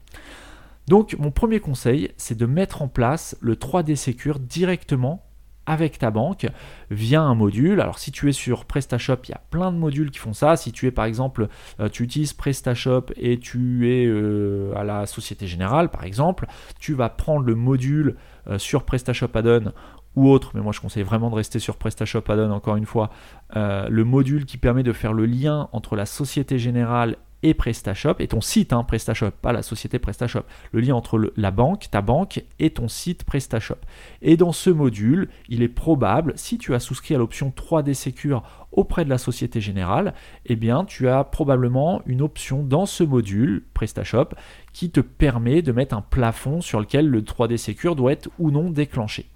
Donc 0.87 1.15
mon 1.17 1.31
premier 1.31 1.59
conseil, 1.59 2.11
c'est 2.17 2.37
de 2.37 2.45
mettre 2.45 2.81
en 2.81 2.87
place 2.87 3.35
le 3.41 3.55
3D 3.55 3.95
Secure 3.95 4.39
directement 4.39 5.25
avec 5.65 5.97
ta 5.97 6.11
banque 6.11 6.47
via 6.91 7.21
un 7.21 7.35
module. 7.35 7.81
Alors 7.81 7.99
si 7.99 8.11
tu 8.11 8.29
es 8.29 8.31
sur 8.31 8.65
PrestaShop, 8.65 9.17
il 9.25 9.31
y 9.31 9.33
a 9.33 9.41
plein 9.49 9.71
de 9.71 9.77
modules 9.77 10.11
qui 10.11 10.19
font 10.19 10.33
ça. 10.33 10.55
Si 10.55 10.71
tu 10.71 10.85
es 10.87 10.91
par 10.91 11.05
exemple, 11.05 11.47
euh, 11.79 11.89
tu 11.89 12.03
utilises 12.03 12.33
PrestaShop 12.33 13.05
et 13.17 13.39
tu 13.39 13.91
es 13.91 14.05
euh, 14.05 14.73
à 14.75 14.83
la 14.83 15.05
Société 15.05 15.47
Générale 15.47 15.89
par 15.89 16.03
exemple, 16.03 16.47
tu 16.79 16.93
vas 16.93 17.09
prendre 17.09 17.45
le 17.45 17.55
module 17.55 18.15
euh, 18.47 18.57
sur 18.59 18.83
PrestaShop 18.83 19.29
Add-on 19.33 19.71
ou 20.15 20.29
autre, 20.29 20.51
mais 20.53 20.61
moi 20.61 20.71
je 20.71 20.79
conseille 20.79 21.03
vraiment 21.03 21.29
de 21.29 21.35
rester 21.35 21.59
sur 21.59 21.77
PrestaShop 21.77 22.23
Add-on 22.29 22.51
encore 22.51 22.77
une 22.77 22.85
fois, 22.85 23.09
le 23.53 24.03
module 24.03 24.45
qui 24.45 24.57
permet 24.57 24.83
de 24.83 24.93
faire 24.93 25.11
le 25.11 25.25
lien 25.25 25.67
entre 25.73 25.97
la 25.97 26.05
Société 26.05 26.57
Générale 26.57 27.17
et 27.45 27.53
PrestaShop, 27.53 28.15
et 28.17 28.27
ton 28.27 28.41
site 28.41 28.73
hein, 28.73 28.83
PrestaShop, 28.83 29.29
pas 29.39 29.53
la 29.53 29.61
société 29.61 29.99
PrestaShop, 29.99 30.45
le 30.71 30.81
lien 30.81 30.95
entre 30.95 31.31
la 31.37 31.51
banque, 31.51 31.87
ta 31.91 32.01
banque 32.01 32.43
et 32.57 32.71
ton 32.71 32.87
site 32.87 33.23
PrestaShop. 33.23 33.77
Et 34.23 34.35
dans 34.35 34.51
ce 34.51 34.71
module, 34.71 35.29
il 35.47 35.61
est 35.61 35.69
probable, 35.69 36.33
si 36.35 36.57
tu 36.57 36.73
as 36.73 36.79
souscrit 36.79 37.13
à 37.13 37.19
l'option 37.19 37.53
3D 37.55 37.93
Secure 37.93 38.41
auprès 38.71 39.05
de 39.05 39.11
la 39.11 39.19
Société 39.19 39.61
Générale, 39.61 40.15
eh 40.47 40.55
bien 40.55 40.85
tu 40.85 41.07
as 41.07 41.23
probablement 41.23 42.01
une 42.07 42.23
option 42.23 42.63
dans 42.63 42.87
ce 42.87 43.03
module 43.03 43.63
PrestaShop 43.75 44.29
qui 44.73 44.89
te 44.89 44.99
permet 44.99 45.61
de 45.61 45.71
mettre 45.71 45.95
un 45.95 46.01
plafond 46.01 46.61
sur 46.61 46.79
lequel 46.79 47.07
le 47.07 47.21
3D 47.21 47.57
Secure 47.57 47.95
doit 47.95 48.13
être 48.13 48.29
ou 48.39 48.49
non 48.49 48.71
déclenché. 48.71 49.27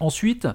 Ensuite, 0.00 0.48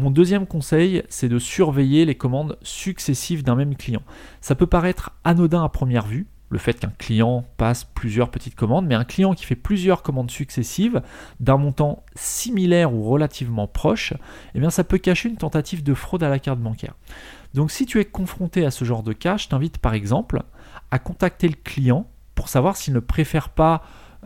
mon 0.00 0.10
deuxième 0.10 0.46
conseil, 0.46 1.02
c'est 1.08 1.28
de 1.28 1.38
surveiller 1.38 2.04
les 2.04 2.14
commandes 2.14 2.58
successives 2.62 3.44
d'un 3.44 3.54
même 3.54 3.76
client. 3.76 4.02
Ça 4.40 4.54
peut 4.54 4.66
paraître 4.66 5.12
anodin 5.24 5.62
à 5.62 5.68
première 5.68 6.06
vue, 6.06 6.26
le 6.48 6.58
fait 6.58 6.80
qu'un 6.80 6.92
client 6.98 7.44
passe 7.58 7.84
plusieurs 7.84 8.30
petites 8.30 8.56
commandes, 8.56 8.86
mais 8.86 8.94
un 8.94 9.04
client 9.04 9.34
qui 9.34 9.44
fait 9.44 9.56
plusieurs 9.56 10.02
commandes 10.02 10.30
successives 10.30 11.02
d'un 11.38 11.58
montant 11.58 12.02
similaire 12.16 12.92
ou 12.92 13.04
relativement 13.04 13.68
proche, 13.68 14.14
eh 14.54 14.60
bien 14.60 14.70
ça 14.70 14.82
peut 14.82 14.98
cacher 14.98 15.28
une 15.28 15.36
tentative 15.36 15.82
de 15.82 15.94
fraude 15.94 16.24
à 16.24 16.28
la 16.28 16.38
carte 16.38 16.58
bancaire. 16.58 16.94
Donc 17.54 17.70
si 17.70 17.86
tu 17.86 18.00
es 18.00 18.04
confronté 18.04 18.64
à 18.64 18.70
ce 18.70 18.84
genre 18.84 19.02
de 19.02 19.12
cas, 19.12 19.36
je 19.36 19.48
t'invite 19.48 19.78
par 19.78 19.94
exemple 19.94 20.42
à 20.90 20.98
contacter 20.98 21.46
le 21.46 21.56
client 21.62 22.08
pour 22.34 22.48
savoir 22.48 22.76
s'il 22.76 22.94
ne 22.94 23.00
préfère 23.00 23.50
pas 23.50 23.82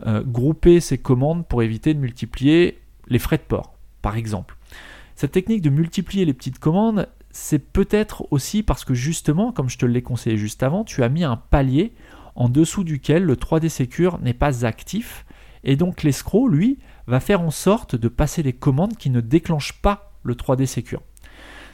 euh, 0.07 0.23
grouper 0.23 0.79
ses 0.79 0.97
commandes 0.97 1.45
pour 1.45 1.63
éviter 1.63 1.93
de 1.93 1.99
multiplier 1.99 2.81
les 3.07 3.19
frais 3.19 3.37
de 3.37 3.43
port, 3.43 3.75
par 4.01 4.17
exemple. 4.17 4.57
Cette 5.15 5.31
technique 5.31 5.61
de 5.61 5.69
multiplier 5.69 6.25
les 6.25 6.33
petites 6.33 6.59
commandes, 6.59 7.07
c'est 7.31 7.59
peut-être 7.59 8.27
aussi 8.31 8.63
parce 8.63 8.83
que 8.83 8.93
justement, 8.93 9.53
comme 9.53 9.69
je 9.69 9.77
te 9.77 9.85
l'ai 9.85 10.01
conseillé 10.01 10.37
juste 10.37 10.61
avant, 10.61 10.83
tu 10.83 11.03
as 11.03 11.09
mis 11.09 11.23
un 11.23 11.37
palier 11.37 11.93
en 12.35 12.49
dessous 12.49 12.83
duquel 12.83 13.23
le 13.23 13.35
3D 13.35 13.69
Secure 13.69 14.19
n'est 14.19 14.33
pas 14.33 14.65
actif. 14.65 15.25
Et 15.63 15.77
donc 15.77 16.03
l'escroc, 16.03 16.49
lui, 16.49 16.79
va 17.07 17.21
faire 17.21 17.41
en 17.41 17.51
sorte 17.51 17.95
de 17.95 18.09
passer 18.09 18.43
des 18.43 18.53
commandes 18.53 18.97
qui 18.97 19.09
ne 19.09 19.21
déclenchent 19.21 19.81
pas 19.81 20.11
le 20.23 20.35
3D 20.35 20.65
Secure. 20.65 21.01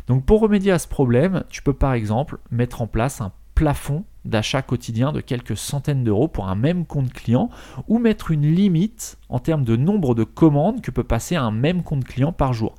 Donc 0.08 0.26
pour 0.26 0.40
remédier 0.40 0.72
à 0.72 0.80
ce 0.80 0.88
problème, 0.88 1.44
tu 1.50 1.64
peux 1.64 1.74
par 1.74 1.94
exemple 1.94 2.38
mettre 2.52 2.82
en 2.82 2.88
place 2.88 3.22
un 3.22 3.32
plafond 3.56 4.06
d'achat 4.24 4.62
quotidien 4.62 5.12
de 5.12 5.22
quelques 5.22 5.58
centaines 5.58 6.04
d'euros 6.04 6.28
pour 6.28 6.48
un 6.48 6.56
même 6.56 6.86
compte 6.86 7.12
client 7.12 7.50
ou 7.88 7.98
mettre 7.98 8.30
une 8.30 8.46
limite 8.46 9.18
en 9.30 9.40
termes 9.40 9.64
de 9.64 9.76
nombre 9.76 10.14
de 10.14 10.24
commandes 10.24 10.82
que 10.82 10.92
peut 10.92 11.04
passer 11.04 11.36
un 11.36 11.52
même 11.52 11.82
compte 11.82 12.06
client 12.06 12.32
par 12.32 12.54
jour. 12.54 12.76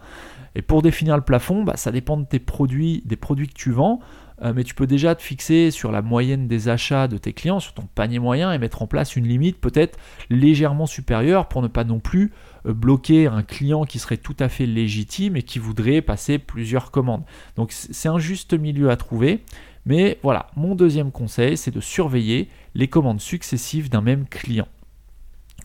Et 0.55 0.63
pour 0.63 0.83
définir 0.83 1.17
le 1.17 1.23
plafond, 1.23 1.65
bah, 1.65 1.77
ça 1.77 1.91
dépend 1.91 2.17
de 2.17 2.25
tes 2.25 2.39
produits, 2.39 3.03
des 3.07 3.17
produits 3.17 3.49
que 3.49 3.55
tu 3.55 3.71
vends, 3.71 4.01
euh, 4.43 4.53
mais 4.55 4.65
tu 4.65 4.75
peux 4.75 4.87
déjà 4.87 5.15
te 5.15 5.23
fixer 5.23 5.71
sur 5.71 5.93
la 5.93 6.03
moyenne 6.03 6.49
des 6.49 6.69
achats 6.69 7.09
de 7.09 7.17
tes 7.17 7.33
clients, 7.33 7.61
sur 7.61 7.75
ton 7.75 7.89
panier 7.95 8.19
moyen, 8.19 8.53
et 8.53 8.59
mettre 8.59 8.83
en 8.83 8.87
place 8.87 9.17
une 9.17 9.27
limite 9.27 9.61
peut-être 9.61 9.99
légèrement 10.31 10.87
supérieure 10.87 11.49
pour 11.49 11.63
ne 11.63 11.69
pas 11.69 11.85
non 11.85 12.01
plus 12.01 12.33
euh, 12.67 12.73
bloquer 12.73 13.27
un 13.27 13.43
client 13.43 13.85
qui 13.85 13.99
serait 13.99 14.17
tout 14.17 14.37
à 14.41 14.49
fait 14.49 14.67
légitime 14.67 15.37
et 15.37 15.43
qui 15.43 15.59
voudrait 15.59 16.03
passer 16.03 16.39
plusieurs 16.39 16.91
commandes. 16.91 17.23
Donc 17.57 17.73
c'est 17.73 18.09
un 18.09 18.19
juste 18.19 18.55
milieu 18.55 18.91
à 18.91 18.97
trouver. 18.97 19.43
Mais 19.85 20.19
voilà, 20.23 20.49
mon 20.55 20.75
deuxième 20.75 21.11
conseil, 21.11 21.57
c'est 21.57 21.73
de 21.73 21.81
surveiller 21.81 22.49
les 22.75 22.87
commandes 22.87 23.21
successives 23.21 23.91
d'un 23.91 24.01
même 24.01 24.27
client. 24.29 24.69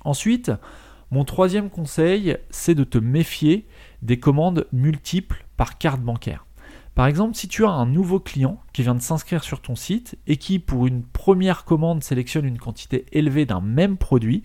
Ensuite, 0.04 0.52
mon 1.12 1.24
troisième 1.24 1.70
conseil, 1.70 2.38
c'est 2.50 2.76
de 2.76 2.84
te 2.84 2.98
méfier 2.98 3.68
des 4.02 4.20
commandes 4.20 4.68
multiples 4.72 5.46
par 5.58 5.78
carte 5.78 6.02
bancaire. 6.02 6.46
Par 6.98 7.06
exemple, 7.06 7.36
si 7.36 7.48
tu 7.48 7.64
as 7.64 7.70
un 7.70 7.86
nouveau 7.86 8.20
client 8.20 8.60
qui 8.74 8.82
vient 8.82 8.96
de 8.96 9.02
s'inscrire 9.02 9.44
sur 9.44 9.62
ton 9.62 9.76
site 9.76 10.18
et 10.26 10.38
qui, 10.38 10.58
pour 10.58 10.88
une 10.88 11.04
première 11.04 11.64
commande, 11.64 12.02
sélectionne 12.02 12.46
une 12.46 12.58
quantité 12.58 13.06
élevée 13.12 13.46
d'un 13.46 13.62
même 13.62 13.98
produit, 13.98 14.42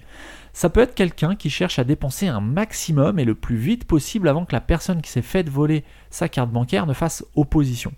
ça 0.53 0.69
peut 0.69 0.81
être 0.81 0.95
quelqu'un 0.95 1.35
qui 1.35 1.49
cherche 1.49 1.79
à 1.79 1.85
dépenser 1.85 2.29
un 2.29 2.43
maximum 2.43 3.19
et 3.19 3.25
le 3.25 3.35
plus 3.35 3.57
vite 3.57 3.87
possible 3.87 4.29
avant 4.29 4.45
que 4.45 4.53
la 4.53 4.61
personne 4.61 5.01
qui 5.01 5.11
s'est 5.11 5.23
faite 5.23 5.49
voler 5.49 5.83
sa 6.11 6.29
carte 6.29 6.51
bancaire 6.51 6.85
ne 6.87 6.93
fasse 6.93 7.25
opposition. 7.37 7.95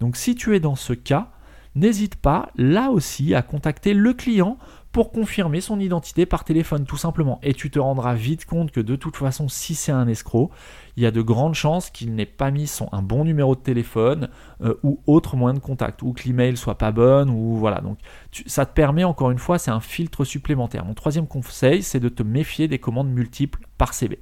Donc 0.00 0.16
si 0.16 0.34
tu 0.34 0.56
es 0.56 0.60
dans 0.60 0.76
ce 0.76 0.94
cas, 0.94 1.30
n'hésite 1.74 2.16
pas 2.16 2.50
là 2.56 2.90
aussi 2.90 3.34
à 3.34 3.42
contacter 3.42 3.92
le 3.92 4.14
client 4.14 4.56
pour 4.98 5.12
confirmer 5.12 5.60
son 5.60 5.78
identité 5.78 6.26
par 6.26 6.42
téléphone 6.42 6.84
tout 6.84 6.96
simplement. 6.96 7.38
Et 7.44 7.54
tu 7.54 7.70
te 7.70 7.78
rendras 7.78 8.14
vite 8.14 8.46
compte 8.46 8.72
que 8.72 8.80
de 8.80 8.96
toute 8.96 9.14
façon, 9.14 9.48
si 9.48 9.76
c'est 9.76 9.92
un 9.92 10.08
escroc, 10.08 10.50
il 10.96 11.04
y 11.04 11.06
a 11.06 11.12
de 11.12 11.22
grandes 11.22 11.54
chances 11.54 11.88
qu'il 11.90 12.16
n'ait 12.16 12.26
pas 12.26 12.50
mis 12.50 12.66
son, 12.66 12.88
un 12.90 13.00
bon 13.00 13.24
numéro 13.24 13.54
de 13.54 13.60
téléphone 13.60 14.28
euh, 14.60 14.74
ou 14.82 14.98
autre 15.06 15.36
moyen 15.36 15.54
de 15.54 15.60
contact, 15.60 16.02
ou 16.02 16.14
que 16.14 16.24
l'email 16.24 16.56
soit 16.56 16.78
pas 16.78 16.90
bonne, 16.90 17.30
ou 17.30 17.54
voilà. 17.54 17.80
Donc 17.80 17.98
ça 18.46 18.66
te 18.66 18.74
permet 18.74 19.04
encore 19.04 19.30
une 19.30 19.38
fois, 19.38 19.60
c'est 19.60 19.70
un 19.70 19.78
filtre 19.78 20.24
supplémentaire. 20.24 20.84
Mon 20.84 20.94
troisième 20.94 21.28
conseil, 21.28 21.84
c'est 21.84 22.00
de 22.00 22.08
te 22.08 22.24
méfier 22.24 22.66
des 22.66 22.80
commandes 22.80 23.08
multiples 23.08 23.68
par 23.78 23.94
CB. 23.94 24.18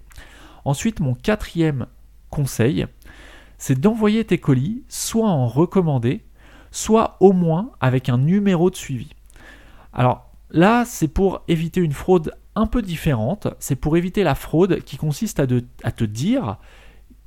Ensuite, 0.66 1.00
mon 1.00 1.14
quatrième 1.14 1.86
conseil, 2.28 2.84
c'est 3.56 3.80
d'envoyer 3.80 4.26
tes 4.26 4.36
colis 4.36 4.84
soit 4.90 5.30
en 5.30 5.46
recommandé, 5.46 6.22
soit 6.70 7.16
au 7.20 7.32
moins 7.32 7.70
avec 7.80 8.10
un 8.10 8.18
numéro 8.18 8.68
de 8.68 8.76
suivi. 8.76 9.08
Alors, 9.94 10.25
Là, 10.50 10.84
c'est 10.84 11.08
pour 11.08 11.42
éviter 11.48 11.80
une 11.80 11.92
fraude 11.92 12.32
un 12.54 12.66
peu 12.66 12.82
différente. 12.82 13.48
C'est 13.58 13.76
pour 13.76 13.96
éviter 13.96 14.22
la 14.22 14.34
fraude 14.34 14.80
qui 14.84 14.96
consiste 14.96 15.40
à, 15.40 15.46
te 15.46 16.04
dire 16.04 16.58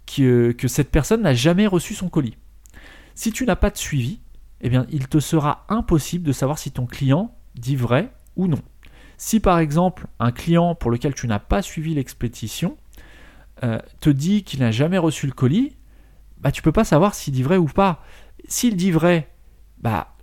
que, 0.05 0.55
cette 0.67 0.91
personne 0.91 1.21
n'a 1.21 1.33
jamais 1.33 1.67
reçu 1.67 1.93
son 1.93 2.09
colis. 2.09 2.37
Si 3.15 3.31
tu 3.31 3.45
n'as 3.45 3.55
pas 3.55 3.69
de 3.69 3.77
suivi, 3.77 4.19
eh 4.61 4.69
bien, 4.69 4.85
il 4.89 5.07
te 5.07 5.19
sera 5.19 5.65
impossible 5.69 6.25
de 6.25 6.31
savoir 6.31 6.57
si 6.57 6.71
ton 6.71 6.85
client 6.85 7.35
dit 7.55 7.75
vrai 7.75 8.11
ou 8.35 8.47
non. 8.47 8.61
Si 9.17 9.41
par 9.41 9.59
exemple 9.59 10.07
un 10.19 10.31
client 10.31 10.75
pour 10.75 10.91
lequel 10.91 11.13
tu 11.13 11.27
n'as 11.27 11.39
pas 11.39 11.61
suivi 11.61 11.93
l'expédition 11.93 12.77
euh, 13.63 13.79
te 13.99 14.09
dit 14.09 14.43
qu'il 14.43 14.61
n'a 14.61 14.71
jamais 14.71 14.97
reçu 14.97 15.25
le 15.25 15.33
colis, 15.33 15.75
bah, 16.39 16.51
tu 16.51 16.61
peux 16.61 16.71
pas 16.71 16.85
savoir 16.85 17.13
s'il 17.13 17.33
dit 17.33 17.43
vrai 17.43 17.57
ou 17.57 17.65
pas. 17.65 18.01
S'il 18.47 18.77
dit 18.77 18.91
vrai, 18.91 19.29
bah, 19.79 20.15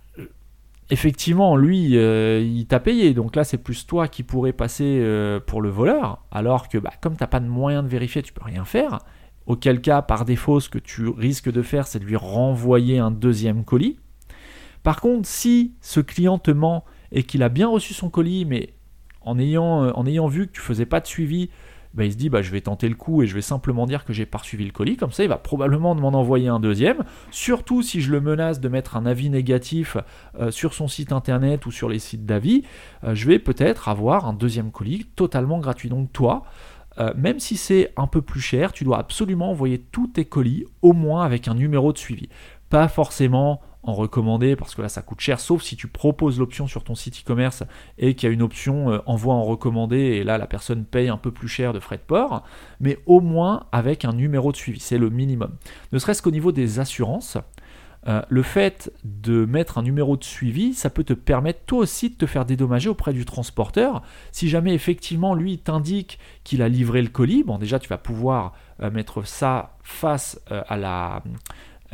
effectivement, 0.89 1.55
lui, 1.55 1.97
euh, 1.97 2.41
il 2.41 2.65
t'a 2.65 2.79
payé. 2.79 3.13
Donc 3.13 3.35
là, 3.35 3.43
c'est 3.43 3.57
plus 3.57 3.85
toi 3.85 4.07
qui 4.07 4.23
pourrais 4.23 4.53
passer 4.53 4.99
euh, 5.01 5.39
pour 5.39 5.61
le 5.61 5.69
voleur. 5.69 6.23
Alors 6.31 6.69
que, 6.69 6.77
bah, 6.77 6.91
comme 7.01 7.15
tu 7.15 7.23
n'as 7.23 7.27
pas 7.27 7.39
de 7.39 7.47
moyen 7.47 7.83
de 7.83 7.87
vérifier, 7.87 8.21
tu 8.21 8.33
peux 8.33 8.43
rien 8.43 8.65
faire. 8.65 8.99
Auquel 9.45 9.81
cas, 9.81 10.01
par 10.01 10.25
défaut, 10.25 10.59
ce 10.59 10.69
que 10.69 10.79
tu 10.79 11.07
risques 11.07 11.51
de 11.51 11.61
faire, 11.61 11.87
c'est 11.87 11.99
de 11.99 12.05
lui 12.05 12.15
renvoyer 12.15 12.99
un 12.99 13.11
deuxième 13.11 13.63
colis. 13.63 13.97
Par 14.83 15.01
contre, 15.01 15.27
si 15.27 15.75
ce 15.81 15.99
client 15.99 16.37
te 16.37 16.51
ment 16.51 16.85
et 17.11 17.23
qu'il 17.23 17.43
a 17.43 17.49
bien 17.49 17.67
reçu 17.67 17.93
son 17.93 18.09
colis, 18.09 18.45
mais 18.45 18.73
en 19.21 19.39
ayant, 19.39 19.83
euh, 19.83 19.91
en 19.95 20.05
ayant 20.05 20.27
vu 20.27 20.47
que 20.47 20.53
tu 20.53 20.61
faisais 20.61 20.85
pas 20.85 20.99
de 20.99 21.07
suivi 21.07 21.49
bah, 21.93 22.05
il 22.05 22.11
se 22.11 22.17
dit 22.17 22.29
bah, 22.29 22.41
je 22.41 22.51
vais 22.51 22.61
tenter 22.61 22.89
le 22.89 22.95
coup 22.95 23.21
et 23.21 23.27
je 23.27 23.33
vais 23.33 23.41
simplement 23.41 23.85
dire 23.85 24.05
que 24.05 24.13
j'ai 24.13 24.25
pas 24.25 24.39
suivi 24.39 24.65
le 24.65 24.71
colis. 24.71 24.97
Comme 24.97 25.11
ça, 25.11 25.23
il 25.23 25.29
va 25.29 25.37
probablement 25.37 25.95
m'en 25.95 26.09
envoyer 26.09 26.47
un 26.47 26.59
deuxième. 26.59 27.03
Surtout 27.31 27.81
si 27.81 28.01
je 28.01 28.11
le 28.11 28.21
menace 28.21 28.59
de 28.59 28.69
mettre 28.69 28.97
un 28.97 29.05
avis 29.05 29.29
négatif 29.29 29.97
euh, 30.39 30.51
sur 30.51 30.73
son 30.73 30.87
site 30.87 31.11
internet 31.11 31.65
ou 31.65 31.71
sur 31.71 31.89
les 31.89 31.99
sites 31.99 32.25
d'avis, 32.25 32.63
euh, 33.03 33.15
je 33.15 33.27
vais 33.27 33.39
peut-être 33.39 33.87
avoir 33.89 34.25
un 34.25 34.33
deuxième 34.33 34.71
colis 34.71 35.05
totalement 35.15 35.59
gratuit. 35.59 35.89
Donc 35.89 36.11
toi, 36.13 36.43
euh, 36.99 37.13
même 37.15 37.39
si 37.39 37.57
c'est 37.57 37.93
un 37.95 38.07
peu 38.07 38.21
plus 38.21 38.41
cher, 38.41 38.71
tu 38.71 38.83
dois 38.83 38.97
absolument 38.97 39.51
envoyer 39.51 39.79
tous 39.79 40.07
tes 40.07 40.25
colis 40.25 40.65
au 40.81 40.93
moins 40.93 41.23
avec 41.23 41.47
un 41.47 41.53
numéro 41.53 41.93
de 41.93 41.97
suivi. 41.97 42.29
Pas 42.69 42.87
forcément 42.87 43.61
en 43.87 43.93
recommandé 43.93 44.55
parce 44.55 44.75
que 44.75 44.81
là 44.81 44.89
ça 44.89 45.01
coûte 45.01 45.21
cher, 45.21 45.39
sauf 45.39 45.63
si 45.63 45.75
tu 45.75 45.87
proposes 45.87 46.39
l'option 46.39 46.67
sur 46.67 46.83
ton 46.83 46.93
site 46.93 47.21
e-commerce 47.21 47.63
et 47.97 48.15
qu'il 48.15 48.27
y 48.27 48.29
a 48.29 48.33
une 48.33 48.41
option 48.41 48.91
euh, 48.91 48.99
envoi 49.05 49.33
en 49.33 49.43
recommandé 49.43 49.97
et 49.97 50.23
là 50.23 50.37
la 50.37 50.45
personne 50.45 50.83
paye 50.83 51.07
un 51.07 51.17
peu 51.17 51.31
plus 51.31 51.47
cher 51.47 51.73
de 51.73 51.79
frais 51.79 51.97
de 51.97 52.01
port, 52.01 52.43
mais 52.81 52.99
au 53.05 53.21
moins 53.21 53.65
avec 53.71 54.03
un 54.05 54.13
numéro 54.13 54.51
de 54.51 54.57
suivi, 54.57 54.79
c'est 54.79 54.97
le 54.97 55.09
minimum. 55.09 55.55
Ne 55.93 55.99
serait-ce 55.99 56.21
qu'au 56.21 56.31
niveau 56.31 56.51
des 56.51 56.79
assurances, 56.79 57.37
euh, 58.07 58.21
le 58.27 58.41
fait 58.41 58.91
de 59.05 59.45
mettre 59.45 59.77
un 59.77 59.83
numéro 59.83 60.17
de 60.17 60.23
suivi, 60.23 60.73
ça 60.73 60.89
peut 60.89 61.03
te 61.03 61.13
permettre 61.13 61.61
toi 61.65 61.79
aussi 61.79 62.09
de 62.09 62.15
te 62.15 62.25
faire 62.25 62.45
dédommager 62.45 62.89
auprès 62.89 63.13
du 63.13 63.23
transporteur. 63.23 64.01
Si 64.33 64.49
jamais 64.49 64.73
effectivement 64.73 65.33
lui 65.33 65.59
t'indique 65.59 66.19
qu'il 66.43 66.61
a 66.61 66.67
livré 66.67 67.01
le 67.01 67.09
colis, 67.09 67.43
bon 67.43 67.57
déjà 67.57 67.79
tu 67.79 67.87
vas 67.87 67.97
pouvoir 67.97 68.53
euh, 68.81 68.91
mettre 68.91 69.25
ça 69.25 69.77
face 69.81 70.41
à 70.49 70.75
la 70.75 71.23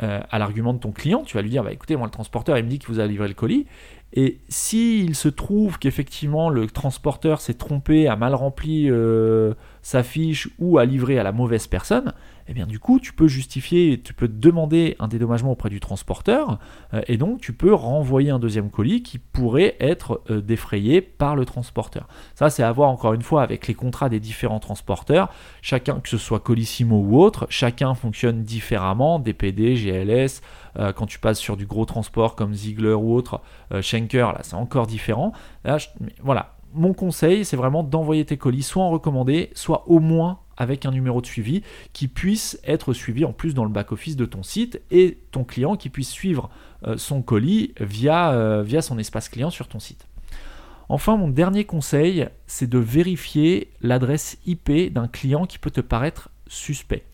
euh, 0.02 0.20
à 0.28 0.38
l'argument 0.38 0.74
de 0.74 0.78
ton 0.78 0.90
client, 0.90 1.22
tu 1.24 1.36
vas 1.36 1.42
lui 1.42 1.50
dire 1.50 1.62
bah, 1.62 1.72
écoutez, 1.72 1.96
moi 1.96 2.06
le 2.06 2.10
transporteur 2.10 2.58
il 2.58 2.64
me 2.64 2.68
dit 2.68 2.78
qu'il 2.78 2.88
vous 2.88 3.00
a 3.00 3.06
livré 3.06 3.28
le 3.28 3.34
colis. 3.34 3.66
Et 4.12 4.40
s'il 4.48 5.14
se 5.14 5.28
trouve 5.28 5.78
qu'effectivement 5.78 6.48
le 6.48 6.66
transporteur 6.66 7.40
s'est 7.40 7.54
trompé, 7.54 8.08
a 8.08 8.16
mal 8.16 8.34
rempli 8.34 8.88
euh, 8.88 9.54
sa 9.84 10.02
fiche 10.02 10.48
ou 10.58 10.78
a 10.78 10.86
livré 10.86 11.18
à 11.18 11.22
la 11.22 11.30
mauvaise 11.30 11.66
personne, 11.66 12.14
eh 12.48 12.54
bien 12.54 12.66
du 12.66 12.78
coup 12.78 12.98
tu 12.98 13.12
peux 13.12 13.28
justifier, 13.28 14.00
tu 14.00 14.14
peux 14.14 14.28
demander 14.28 14.96
un 14.98 15.08
dédommagement 15.08 15.52
auprès 15.52 15.68
du 15.68 15.78
transporteur 15.78 16.58
euh, 16.94 17.02
et 17.06 17.18
donc 17.18 17.42
tu 17.42 17.52
peux 17.52 17.72
renvoyer 17.74 18.30
un 18.30 18.38
deuxième 18.38 18.70
colis 18.70 19.02
qui 19.02 19.18
pourrait 19.18 19.76
être 19.80 20.22
euh, 20.30 20.40
défrayé 20.40 21.02
par 21.02 21.36
le 21.36 21.44
transporteur. 21.44 22.08
Ça 22.34 22.48
c'est 22.48 22.62
à 22.62 22.72
voir 22.72 22.88
encore 22.88 23.12
une 23.12 23.20
fois 23.20 23.42
avec 23.42 23.66
les 23.66 23.74
contrats 23.74 24.08
des 24.08 24.20
différents 24.20 24.58
transporteurs, 24.58 25.28
chacun 25.60 26.00
que 26.00 26.08
ce 26.08 26.18
soit 26.18 26.40
Colissimo 26.40 27.00
ou 27.00 27.20
autre, 27.20 27.46
chacun 27.50 27.94
fonctionne 27.94 28.42
différemment, 28.42 29.18
DPD, 29.18 29.74
GLS, 29.74 30.40
euh, 30.78 30.94
quand 30.94 31.04
tu 31.04 31.18
passes 31.18 31.38
sur 31.38 31.58
du 31.58 31.66
gros 31.66 31.84
transport 31.84 32.36
comme 32.36 32.54
Ziegler 32.54 32.94
ou 32.94 33.14
autre, 33.14 33.42
Schenker, 33.82 34.32
là 34.32 34.38
c'est 34.42 34.54
encore 34.54 34.86
différent. 34.86 35.32
voilà, 36.22 36.53
mon 36.74 36.92
conseil, 36.92 37.44
c'est 37.44 37.56
vraiment 37.56 37.82
d'envoyer 37.82 38.24
tes 38.24 38.36
colis 38.36 38.62
soit 38.62 38.82
en 38.82 38.90
recommandé, 38.90 39.50
soit 39.54 39.88
au 39.88 40.00
moins 40.00 40.40
avec 40.56 40.86
un 40.86 40.90
numéro 40.90 41.20
de 41.20 41.26
suivi 41.26 41.62
qui 41.92 42.08
puisse 42.08 42.60
être 42.64 42.92
suivi 42.92 43.24
en 43.24 43.32
plus 43.32 43.54
dans 43.54 43.64
le 43.64 43.70
back-office 43.70 44.16
de 44.16 44.24
ton 44.24 44.42
site 44.42 44.80
et 44.90 45.18
ton 45.32 45.44
client 45.44 45.76
qui 45.76 45.88
puisse 45.88 46.10
suivre 46.10 46.50
euh, 46.86 46.96
son 46.96 47.22
colis 47.22 47.74
euh, 47.80 48.62
via 48.64 48.82
son 48.82 48.98
espace 48.98 49.28
client 49.28 49.50
sur 49.50 49.68
ton 49.68 49.80
site. 49.80 50.06
Enfin, 50.88 51.16
mon 51.16 51.28
dernier 51.28 51.64
conseil, 51.64 52.28
c'est 52.46 52.68
de 52.68 52.78
vérifier 52.78 53.70
l'adresse 53.80 54.38
IP 54.46 54.92
d'un 54.92 55.08
client 55.08 55.46
qui 55.46 55.58
peut 55.58 55.70
te 55.70 55.80
paraître 55.80 56.28
suspect. 56.46 57.04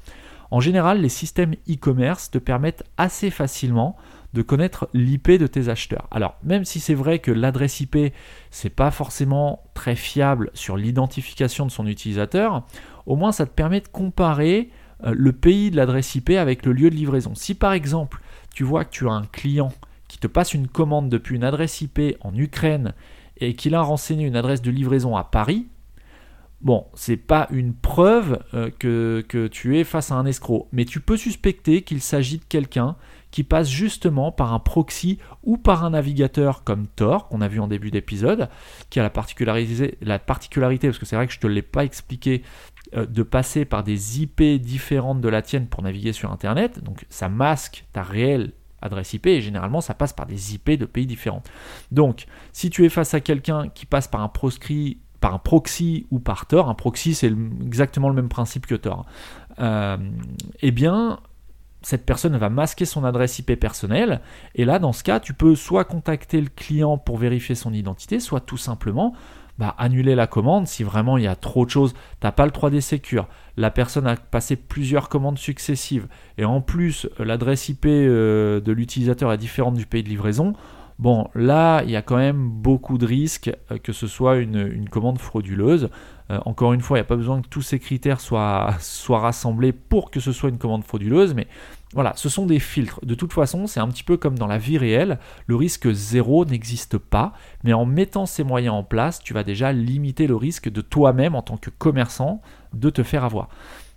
En 0.50 0.58
général, 0.58 1.00
les 1.00 1.08
systèmes 1.08 1.54
e-commerce 1.68 2.30
te 2.30 2.38
permettent 2.38 2.82
assez 2.96 3.30
facilement 3.30 3.96
de 4.32 4.42
connaître 4.42 4.88
l'IP 4.94 5.30
de 5.32 5.46
tes 5.46 5.68
acheteurs. 5.68 6.06
Alors, 6.10 6.36
même 6.44 6.64
si 6.64 6.80
c'est 6.80 6.94
vrai 6.94 7.18
que 7.18 7.30
l'adresse 7.30 7.80
IP, 7.80 8.12
c'est 8.50 8.70
pas 8.70 8.90
forcément 8.90 9.64
très 9.74 9.96
fiable 9.96 10.50
sur 10.54 10.76
l'identification 10.76 11.66
de 11.66 11.70
son 11.70 11.86
utilisateur, 11.86 12.64
au 13.06 13.16
moins 13.16 13.32
ça 13.32 13.46
te 13.46 13.50
permet 13.50 13.80
de 13.80 13.88
comparer 13.88 14.70
euh, 15.04 15.14
le 15.16 15.32
pays 15.32 15.70
de 15.70 15.76
l'adresse 15.76 16.14
IP 16.14 16.30
avec 16.30 16.64
le 16.64 16.72
lieu 16.72 16.90
de 16.90 16.94
livraison. 16.94 17.34
Si 17.34 17.54
par 17.54 17.72
exemple, 17.72 18.20
tu 18.54 18.62
vois 18.62 18.84
que 18.84 18.90
tu 18.90 19.08
as 19.08 19.12
un 19.12 19.26
client 19.26 19.72
qui 20.08 20.18
te 20.18 20.26
passe 20.26 20.54
une 20.54 20.68
commande 20.68 21.08
depuis 21.08 21.36
une 21.36 21.44
adresse 21.44 21.80
IP 21.80 22.00
en 22.20 22.34
Ukraine 22.34 22.94
et 23.38 23.54
qu'il 23.54 23.74
a 23.74 23.82
renseigné 23.82 24.26
une 24.26 24.36
adresse 24.36 24.62
de 24.62 24.70
livraison 24.70 25.16
à 25.16 25.24
Paris, 25.24 25.66
Bon, 26.60 26.84
c'est 26.92 27.16
pas 27.16 27.46
une 27.50 27.72
preuve 27.72 28.38
euh, 28.52 28.70
que, 28.78 29.24
que, 29.26 29.46
tu 29.46 29.78
es 29.78 29.84
face 29.84 30.10
à 30.10 30.16
un 30.16 30.26
escroc, 30.26 30.68
mais 30.72 30.84
tu 30.84 31.00
peux 31.00 31.16
suspecter 31.16 31.80
qu'il 31.80 32.02
s'agit 32.02 32.36
de 32.36 32.44
quelqu'un 32.44 32.96
qui 33.30 33.44
passe 33.44 33.68
justement 33.68 34.32
par 34.32 34.52
un 34.52 34.58
proxy 34.58 35.18
ou 35.42 35.56
par 35.56 35.84
un 35.84 35.90
navigateur 35.90 36.64
comme 36.64 36.86
Tor, 36.88 37.28
qu'on 37.28 37.40
a 37.40 37.48
vu 37.48 37.60
en 37.60 37.68
début 37.68 37.90
d'épisode, 37.90 38.48
qui 38.90 39.00
a 39.00 39.02
la 39.02 39.10
particularité, 39.10 39.98
la 40.00 40.18
particularité 40.18 40.88
parce 40.88 40.98
que 40.98 41.06
c'est 41.06 41.16
vrai 41.16 41.26
que 41.26 41.32
je 41.32 41.38
ne 41.38 41.42
te 41.42 41.46
l'ai 41.46 41.62
pas 41.62 41.84
expliqué, 41.84 42.42
euh, 42.94 43.06
de 43.06 43.22
passer 43.22 43.64
par 43.64 43.84
des 43.84 44.22
IP 44.22 44.42
différentes 44.60 45.20
de 45.20 45.28
la 45.28 45.42
tienne 45.42 45.66
pour 45.66 45.82
naviguer 45.82 46.12
sur 46.12 46.32
Internet. 46.32 46.82
Donc 46.82 47.06
ça 47.08 47.28
masque 47.28 47.84
ta 47.92 48.02
réelle 48.02 48.52
adresse 48.82 49.12
IP 49.12 49.26
et 49.26 49.40
généralement 49.40 49.80
ça 49.80 49.94
passe 49.94 50.12
par 50.12 50.26
des 50.26 50.54
IP 50.54 50.70
de 50.70 50.86
pays 50.86 51.06
différents. 51.06 51.42
Donc 51.92 52.26
si 52.52 52.70
tu 52.70 52.84
es 52.84 52.88
face 52.88 53.14
à 53.14 53.20
quelqu'un 53.20 53.68
qui 53.68 53.86
passe 53.86 54.08
par 54.08 54.22
un 54.22 54.28
proscrit 54.28 54.98
par 55.20 55.34
un 55.34 55.38
proxy 55.38 56.06
ou 56.10 56.18
par 56.18 56.46
Tor, 56.46 56.68
un 56.68 56.74
proxy 56.74 57.14
c'est 57.14 57.32
exactement 57.64 58.08
le 58.08 58.14
même 58.14 58.30
principe 58.30 58.66
que 58.66 58.74
Tor, 58.74 59.06
euh, 59.60 59.98
eh 60.62 60.70
bien 60.70 61.20
cette 61.82 62.04
personne 62.04 62.36
va 62.36 62.50
masquer 62.50 62.84
son 62.84 63.04
adresse 63.04 63.38
IP 63.38 63.58
personnelle. 63.58 64.20
Et 64.54 64.64
là, 64.64 64.78
dans 64.78 64.92
ce 64.92 65.02
cas, 65.02 65.20
tu 65.20 65.32
peux 65.34 65.54
soit 65.54 65.84
contacter 65.84 66.40
le 66.40 66.48
client 66.48 66.98
pour 66.98 67.16
vérifier 67.16 67.54
son 67.54 67.72
identité, 67.72 68.20
soit 68.20 68.40
tout 68.40 68.56
simplement 68.58 69.14
bah, 69.58 69.74
annuler 69.76 70.14
la 70.14 70.26
commande 70.26 70.66
si 70.66 70.82
vraiment 70.82 71.18
il 71.18 71.24
y 71.24 71.26
a 71.26 71.36
trop 71.36 71.66
de 71.66 71.70
choses. 71.70 71.92
Tu 71.92 71.98
n'as 72.26 72.32
pas 72.32 72.46
le 72.46 72.50
3D 72.50 72.80
Secure. 72.80 73.28
La 73.56 73.70
personne 73.70 74.06
a 74.06 74.16
passé 74.16 74.56
plusieurs 74.56 75.08
commandes 75.08 75.38
successives. 75.38 76.08
Et 76.38 76.46
en 76.46 76.62
plus, 76.62 77.08
l'adresse 77.18 77.68
IP 77.68 77.84
euh, 77.86 78.60
de 78.60 78.72
l'utilisateur 78.72 79.32
est 79.32 79.38
différente 79.38 79.74
du 79.74 79.84
pays 79.86 80.02
de 80.02 80.08
livraison. 80.08 80.54
Bon, 81.00 81.28
là, 81.34 81.82
il 81.84 81.90
y 81.90 81.96
a 81.96 82.02
quand 82.02 82.18
même 82.18 82.50
beaucoup 82.50 82.98
de 82.98 83.06
risques 83.06 83.50
euh, 83.70 83.78
que 83.78 83.90
ce 83.90 84.06
soit 84.06 84.36
une, 84.36 84.86
commande 84.90 85.18
frauduleuse. 85.18 85.88
Euh, 86.30 86.38
encore 86.44 86.74
une 86.74 86.82
fois, 86.82 86.98
il 86.98 87.00
n'y 87.00 87.06
a 87.06 87.08
pas 87.08 87.16
besoin 87.16 87.40
que 87.40 87.48
tous 87.48 87.62
ces 87.62 87.78
critères 87.78 88.20
soient, 88.20 88.74
soient 88.80 89.20
rassemblés 89.20 89.72
pour 89.72 90.10
que 90.10 90.20
ce 90.20 90.30
soit 90.30 90.50
une 90.50 90.58
commande 90.58 90.84
frauduleuse, 90.84 91.32
mais 91.32 91.46
voilà, 91.94 92.12
ce 92.16 92.28
sont 92.28 92.44
des 92.44 92.58
filtres. 92.58 93.00
De 93.02 93.14
toute 93.14 93.32
façon, 93.32 93.66
c'est 93.66 93.80
un 93.80 93.88
petit 93.88 94.04
peu 94.04 94.18
comme 94.18 94.38
dans 94.38 94.46
la 94.46 94.58
vie 94.58 94.76
réelle, 94.76 95.18
le 95.46 95.56
risque 95.56 95.90
zéro 95.90 96.44
n'existe 96.44 96.98
pas, 96.98 97.32
mais 97.64 97.72
en 97.72 97.86
mettant 97.86 98.26
ces 98.26 98.44
moyens 98.44 98.74
en 98.74 98.84
place, 98.84 99.20
tu 99.20 99.32
vas 99.32 99.42
déjà 99.42 99.72
limiter 99.72 100.26
le 100.26 100.36
risque 100.36 100.68
de 100.68 100.82
toi-même 100.82 101.34
en 101.34 101.40
tant 101.40 101.56
que 101.56 101.70
commerçant 101.70 102.42
de 102.74 102.90
te 102.90 103.02
faire 103.02 103.24
avoir. 103.24 103.48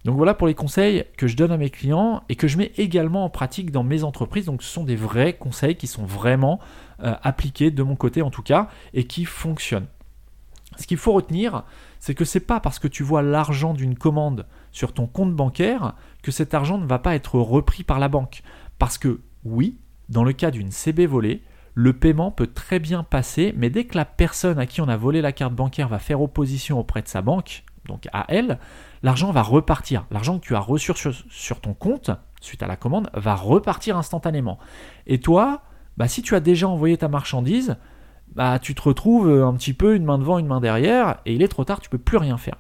Donc 0.06 0.18
voilà 0.18 0.34
pour 0.34 0.48
les 0.48 0.54
conseils 0.54 1.06
que 1.18 1.28
je 1.28 1.38
donne 1.38 1.52
à 1.52 1.58
mes 1.58 1.70
clients 1.70 2.24
et 2.28 2.36
que 2.36 2.48
je 2.48 2.58
mets 2.58 2.72
également 2.78 3.24
en 3.24 3.30
pratique 3.30 3.72
dans 3.72 3.84
mes 3.84 4.04
entreprises. 4.04 4.46
Donc 4.46 4.62
ce 4.62 4.70
sont 4.70 4.84
des 4.84 4.98
vrais 4.98 5.34
conseils 5.34 5.76
qui 5.76 5.88
sont 5.88 6.06
vraiment 6.06 6.60
euh, 7.04 7.16
appliqués 7.22 7.72
de 7.72 7.84
mon 7.84 7.96
côté 7.96 8.22
en 8.22 8.30
tout 8.30 8.44
cas 8.44 8.70
et 8.94 9.06
qui 9.06 9.26
fonctionnent. 9.26 9.88
Ce 10.78 10.88
qu'il 10.88 10.98
faut 10.98 11.14
retenir, 11.14 11.64
c'est 12.00 12.16
que 12.16 12.26
c'est 12.26 12.40
pas 12.40 12.60
parce 12.60 12.80
que 12.80 12.88
tu 12.88 13.04
vois 13.04 13.22
l'argent 13.22 13.74
d'une 13.74 13.96
commande 13.96 14.46
sur 14.72 14.94
ton 14.94 15.06
compte 15.08 15.36
bancaire 15.36 15.94
que 16.24 16.32
cet 16.32 16.54
argent 16.54 16.78
ne 16.78 16.88
va 16.88 17.00
pas 17.00 17.16
être 17.16 17.40
repris 17.40 17.84
par 17.84 18.00
la 18.00 18.10
banque. 18.10 18.42
Parce 18.80 18.98
que 18.98 19.22
oui, 19.46 19.78
dans 20.10 20.24
le 20.24 20.34
cas 20.34 20.52
d'une 20.52 20.72
CB 20.72 21.06
volée, 21.06 21.44
le 21.76 21.94
paiement 21.94 22.32
peut 22.32 22.48
très 22.48 22.80
bien 22.80 23.04
passer, 23.04 23.54
mais 23.58 23.70
dès 23.70 23.86
que 23.86 23.98
la 23.98 24.06
personne 24.06 24.60
à 24.60 24.66
qui 24.66 24.82
on 24.82 24.88
a 24.88 24.98
volé 24.98 25.22
la 25.22 25.32
carte 25.32 25.54
bancaire 25.54 25.88
va 25.88 26.00
faire 26.00 26.22
opposition 26.22 26.80
auprès 26.80 27.02
de 27.02 27.08
sa 27.08 27.22
banque, 27.22 27.64
donc 27.86 28.08
à 28.14 28.26
elle, 28.30 28.60
l'argent 29.02 29.32
va 29.32 29.42
repartir. 29.42 30.06
L'argent 30.12 30.40
que 30.40 30.46
tu 30.46 30.56
as 30.56 30.60
reçu 30.60 30.94
sur, 31.30 31.62
ton 31.62 31.74
compte, 31.74 32.12
suite 32.42 32.64
à 32.64 32.68
la 32.68 32.76
commande, 32.76 33.10
va 33.14 33.36
repartir 33.36 33.98
instantanément. 33.98 34.60
Et 35.08 35.20
toi, 35.20 35.64
bah, 35.98 36.08
si 36.08 36.22
tu 36.22 36.36
as 36.36 36.40
déjà 36.40 36.68
envoyé 36.68 36.98
ta 36.98 37.08
marchandise, 37.08 37.78
bah, 38.36 38.60
tu 38.60 38.74
te 38.76 38.82
retrouves 38.82 39.30
un 39.30 39.54
petit 39.54 39.74
peu 39.74 39.96
une 39.96 40.06
main 40.06 40.18
devant, 40.18 40.40
une 40.40 40.48
main 40.48 40.60
derrière, 40.60 41.20
et 41.26 41.34
il 41.34 41.42
est 41.42 41.48
trop 41.48 41.64
tard, 41.64 41.80
tu 41.80 41.90
peux 41.90 41.98
plus 41.98 42.18
rien 42.18 42.38
faire. 42.38 42.58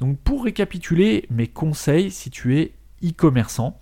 Donc 0.00 0.18
pour 0.18 0.44
récapituler 0.44 1.26
mes 1.30 1.46
conseils, 1.46 2.10
si 2.10 2.30
tu 2.30 2.58
es 2.58 2.72
e-commerçant, 3.04 3.78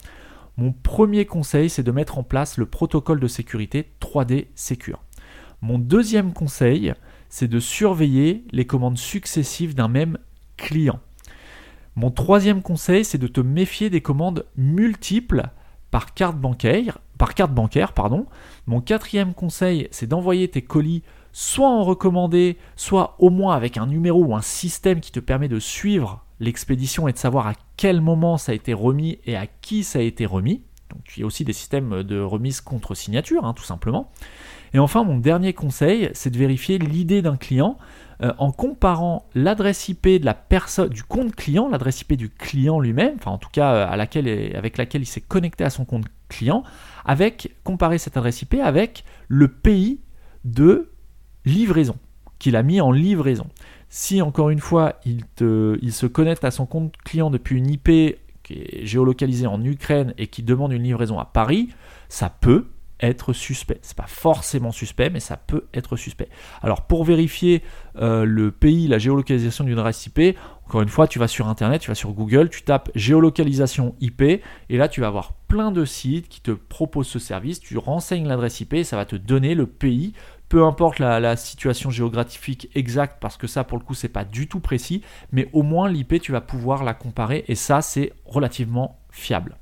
mon 0.57 0.73
premier 0.73 1.27
conseil, 1.27 1.69
c'est 1.69 1.83
de 1.83 1.91
mettre 1.91 2.19
en 2.19 2.23
place 2.23 2.59
le 2.59 2.67
protocole 2.67 3.19
de 3.19 3.27
sécurité 3.27 3.91
3D 4.01 4.47
Secure. 4.55 5.03
Mon 5.63 5.79
deuxième 5.79 6.33
conseil, 6.33 6.95
c'est 7.29 7.49
de 7.49 7.59
surveiller 7.59 8.45
les 8.53 8.67
commandes 8.67 8.99
successives 8.99 9.75
d'un 9.75 9.89
même 9.89 10.19
client. 10.57 11.01
Mon 11.97 12.11
troisième 12.11 12.63
conseil, 12.63 13.05
c'est 13.05 13.19
de 13.19 13.27
te 13.27 13.41
méfier 13.41 13.91
des 13.91 14.01
commandes 14.01 14.47
multiples 14.57 15.43
par 15.95 16.13
carte 16.13 16.37
bancaire. 16.37 16.99
Par 17.19 17.35
carte 17.35 17.53
bancaire 17.53 17.93
pardon. 17.93 18.27
Mon 18.67 18.81
quatrième 18.81 19.33
conseil, 19.33 19.87
c'est 19.93 20.09
d'envoyer 20.09 20.49
tes 20.49 20.61
colis 20.61 21.05
soit 21.31 21.69
en 21.69 21.85
recommandé, 21.85 22.59
soit 22.75 23.15
au 23.21 23.31
moins 23.31 23.55
avec 23.55 23.77
un 23.77 23.87
numéro 23.87 24.25
ou 24.25 24.35
un 24.35 24.43
système 24.43 24.99
qui 24.99 25.13
te 25.13 25.21
permet 25.21 25.47
de 25.47 25.61
suivre 25.61 26.25
l'expédition 26.41 27.07
et 27.07 27.13
de 27.13 27.19
savoir 27.19 27.47
à 27.47 27.53
quel 27.77 28.01
moment 28.01 28.39
ça 28.39 28.51
a 28.51 28.57
été 28.57 28.75
remis 28.75 29.21
et 29.25 29.37
à 29.37 29.47
qui 29.47 29.85
ça 29.85 30.01
a 30.01 30.03
été 30.03 30.27
remis. 30.27 30.63
Donc 30.91 31.03
il 31.17 31.21
y 31.21 31.23
a 31.23 31.27
aussi 31.27 31.45
des 31.45 31.53
systèmes 31.53 32.03
de 32.03 32.21
remise 32.21 32.61
contre 32.61 32.97
signature, 32.97 33.45
hein, 33.45 33.55
tout 33.55 33.63
simplement. 33.63 34.11
Et 34.73 34.81
enfin, 34.81 35.05
mon 35.05 35.19
dernier 35.19 35.53
conseil, 35.53 36.11
c'est 36.13 36.31
de 36.31 36.39
vérifier 36.39 36.79
l'idée 36.79 37.23
d'un 37.23 37.37
client 37.37 37.79
euh, 38.23 38.33
en 38.39 38.53
comparant 38.53 39.27
l'adresse 39.35 39.89
IP 39.89 40.09
du 40.91 41.03
compte 41.05 41.35
client, 41.35 41.69
l'adresse 41.69 42.03
IP 42.03 42.15
du 42.15 42.31
client 42.31 42.81
lui-même, 42.81 43.15
enfin 43.17 43.33
en 43.33 43.39
tout 43.39 43.49
cas 43.51 43.75
euh, 43.75 43.87
avec 43.89 44.77
laquelle 44.77 45.03
il 45.03 45.07
s'est 45.07 45.21
connecté 45.21 45.65
à 45.65 45.71
son 45.71 45.85
compte 45.85 46.07
client, 46.29 46.63
avec 47.05 47.55
comparer 47.65 47.99
cette 47.99 48.17
adresse 48.17 48.43
IP 48.43 48.55
avec 48.63 49.05
le 49.29 49.49
pays 49.49 50.01
de 50.45 50.91
livraison 51.45 51.97
qu'il 52.39 52.57
a 52.57 52.63
mis 52.63 52.81
en 52.81 52.93
livraison. 52.93 53.47
Si 53.89 54.23
encore 54.23 54.51
une 54.51 54.61
fois 54.61 54.95
il, 55.05 55.25
il 55.41 55.93
se 55.93 56.07
connecte 56.07 56.45
à 56.45 56.51
son 56.51 56.67
compte 56.67 56.97
client 56.99 57.31
depuis 57.31 57.59
une 57.59 57.71
IP 57.71 58.19
qui 58.43 58.53
est 58.53 58.87
géolocalisée 58.87 59.47
en 59.47 59.63
Ukraine 59.65 60.15
et 60.19 60.27
qui 60.27 60.43
demande 60.43 60.73
une 60.73 60.83
livraison 60.83 61.19
à 61.19 61.25
Paris, 61.25 61.71
ça 62.09 62.29
peut 62.29 62.67
être 63.07 63.33
suspect. 63.33 63.79
C'est 63.83 63.97
pas 63.97 64.07
forcément 64.07 64.73
suspect, 64.73 65.11
mais 65.11 65.21
ça 65.21 65.37
peut 65.37 65.67
être 65.75 65.97
suspect. 65.97 66.29
Alors 66.63 66.83
pour 66.83 67.05
vérifier 67.05 67.63
euh, 67.97 68.25
le 68.25 68.51
pays, 68.51 68.89
la 68.89 68.99
géolocalisation 68.99 69.65
d'une 69.65 69.79
adresse 69.79 70.07
IP, 70.07 70.37
encore 70.67 70.81
une 70.81 70.89
fois, 70.89 71.07
tu 71.07 71.19
vas 71.19 71.29
sur 71.29 71.49
Internet, 71.49 71.83
tu 71.83 71.89
vas 71.89 71.95
sur 71.95 72.13
Google, 72.13 72.49
tu 72.49 72.63
tapes 72.63 72.91
géolocalisation 72.95 73.95
IP, 74.01 74.23
et 74.23 74.43
là 74.71 74.89
tu 74.89 75.03
vas 75.03 75.09
avoir 75.09 75.33
plein 75.47 75.71
de 75.71 75.85
sites 75.85 76.29
qui 76.29 76.41
te 76.41 76.53
proposent 76.53 77.09
ce 77.09 77.19
service. 77.19 77.61
Tu 77.61 77.77
renseignes 77.77 78.27
l'adresse 78.27 78.61
IP, 78.61 78.75
et 78.75 78.85
ça 78.85 78.97
va 78.97 79.05
te 79.05 79.17
donner 79.17 79.55
le 79.55 79.67
pays. 79.67 80.15
Peu 80.49 80.65
importe 80.65 80.99
la, 80.99 81.21
la, 81.21 81.37
situation 81.37 81.91
géographique 81.91 82.71
exacte, 82.75 83.19
parce 83.21 83.37
que 83.37 83.47
ça 83.47 83.65
pour 83.65 83.79
le 83.79 83.85
coup 83.85 83.95
c'est 83.95 84.09
pas 84.09 84.25
du 84.25 84.47
tout 84.47 84.61
précis, 84.61 85.03
mais 85.33 85.49
au 85.53 85.63
moins 85.63 85.89
l'IP 85.89 86.21
tu 86.21 86.33
vas 86.33 86.41
pouvoir 86.41 86.85
la 86.85 86.95
comparer, 86.95 87.45
et 87.49 87.55
ça 87.55 87.83
c'est 87.83 88.13
relativement 88.25 89.01
fiable. 89.11 89.57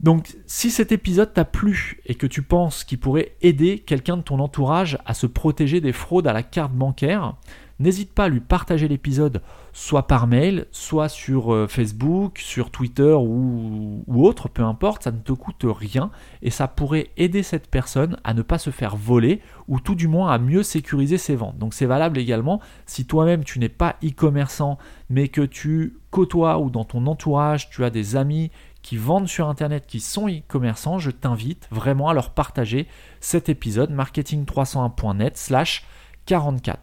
Donc 0.00 0.36
si 0.46 0.70
cet 0.70 0.92
épisode 0.92 1.32
t'a 1.32 1.44
plu 1.44 2.00
et 2.06 2.14
que 2.14 2.26
tu 2.26 2.42
penses 2.42 2.84
qu'il 2.84 2.98
pourrait 2.98 3.36
aider 3.42 3.78
quelqu'un 3.78 4.16
de 4.16 4.22
ton 4.22 4.38
entourage 4.40 4.98
à 5.06 5.14
se 5.14 5.26
protéger 5.26 5.80
des 5.80 5.92
fraudes 5.92 6.26
à 6.26 6.32
la 6.32 6.42
carte 6.42 6.72
bancaire, 6.72 7.36
n'hésite 7.78 8.12
pas 8.12 8.24
à 8.24 8.28
lui 8.28 8.40
partager 8.40 8.88
l'épisode 8.88 9.40
soit 9.72 10.06
par 10.06 10.26
mail, 10.26 10.66
soit 10.70 11.08
sur 11.08 11.52
euh, 11.52 11.66
Facebook, 11.66 12.38
sur 12.38 12.70
Twitter 12.70 13.12
ou, 13.12 14.04
autre, 14.06 14.48
peu 14.48 14.62
importe, 14.62 15.02
ça 15.04 15.10
ne 15.10 15.18
te 15.18 15.32
coûte 15.32 15.64
rien 15.64 16.10
et 16.42 16.50
ça 16.50 16.68
pourrait 16.68 17.10
aider 17.16 17.42
cette 17.42 17.68
personne 17.68 18.16
à 18.22 18.34
ne 18.34 18.42
pas 18.42 18.58
se 18.58 18.70
faire 18.70 18.96
voler 18.96 19.40
ou 19.66 19.80
tout 19.80 19.96
du 19.96 20.06
moins 20.06 20.30
à 20.30 20.38
mieux 20.38 20.62
sécuriser 20.62 21.18
ses 21.18 21.34
ventes. 21.34 21.58
Donc 21.58 21.74
c'est 21.74 21.86
valable 21.86 22.18
également 22.18 22.60
si 22.86 23.04
toi-même 23.04 23.42
tu 23.42 23.58
n'es 23.58 23.68
pas 23.68 23.96
e-commerçant 24.04 24.78
mais 25.10 25.28
que 25.28 25.40
tu 25.40 25.98
côtoies 26.10 26.58
ou 26.58 26.70
dans 26.70 26.84
ton 26.84 27.06
entourage 27.06 27.68
tu 27.70 27.84
as 27.84 27.90
des 27.90 28.14
amis 28.14 28.50
qui 28.84 28.98
vendent 28.98 29.26
sur 29.26 29.48
Internet, 29.48 29.86
qui 29.86 29.98
sont 29.98 30.28
e-commerçants, 30.28 30.98
je 30.98 31.10
t'invite 31.10 31.66
vraiment 31.70 32.10
à 32.10 32.14
leur 32.14 32.30
partager 32.30 32.86
cet 33.18 33.48
épisode 33.48 33.90
marketing301.net 33.90 35.38
slash 35.38 35.86
44. 36.26 36.78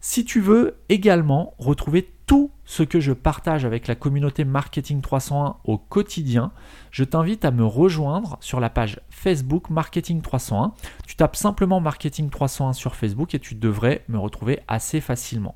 Si 0.00 0.24
tu 0.24 0.40
veux 0.40 0.74
également 0.88 1.54
retrouver 1.58 2.12
tout 2.26 2.50
ce 2.64 2.82
que 2.82 2.98
je 2.98 3.12
partage 3.12 3.64
avec 3.64 3.86
la 3.86 3.94
communauté 3.94 4.44
Marketing 4.44 5.00
301 5.00 5.58
au 5.62 5.78
quotidien, 5.78 6.50
je 6.90 7.04
t'invite 7.04 7.44
à 7.44 7.52
me 7.52 7.64
rejoindre 7.64 8.36
sur 8.40 8.58
la 8.58 8.68
page 8.68 9.00
Facebook 9.08 9.70
Marketing 9.70 10.22
301. 10.22 10.74
Tu 11.06 11.14
tapes 11.14 11.36
simplement 11.36 11.78
Marketing 11.78 12.30
301 12.30 12.72
sur 12.72 12.96
Facebook 12.96 13.32
et 13.36 13.38
tu 13.38 13.54
devrais 13.54 14.04
me 14.08 14.18
retrouver 14.18 14.58
assez 14.66 15.00
facilement. 15.00 15.54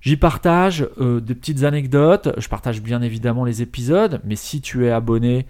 J'y 0.00 0.16
partage 0.16 0.88
euh, 0.98 1.20
des 1.20 1.34
petites 1.34 1.62
anecdotes, 1.62 2.30
je 2.38 2.48
partage 2.48 2.80
bien 2.80 3.02
évidemment 3.02 3.44
les 3.44 3.60
épisodes, 3.60 4.20
mais 4.24 4.36
si 4.36 4.62
tu 4.62 4.86
es 4.86 4.90
abonné 4.90 5.46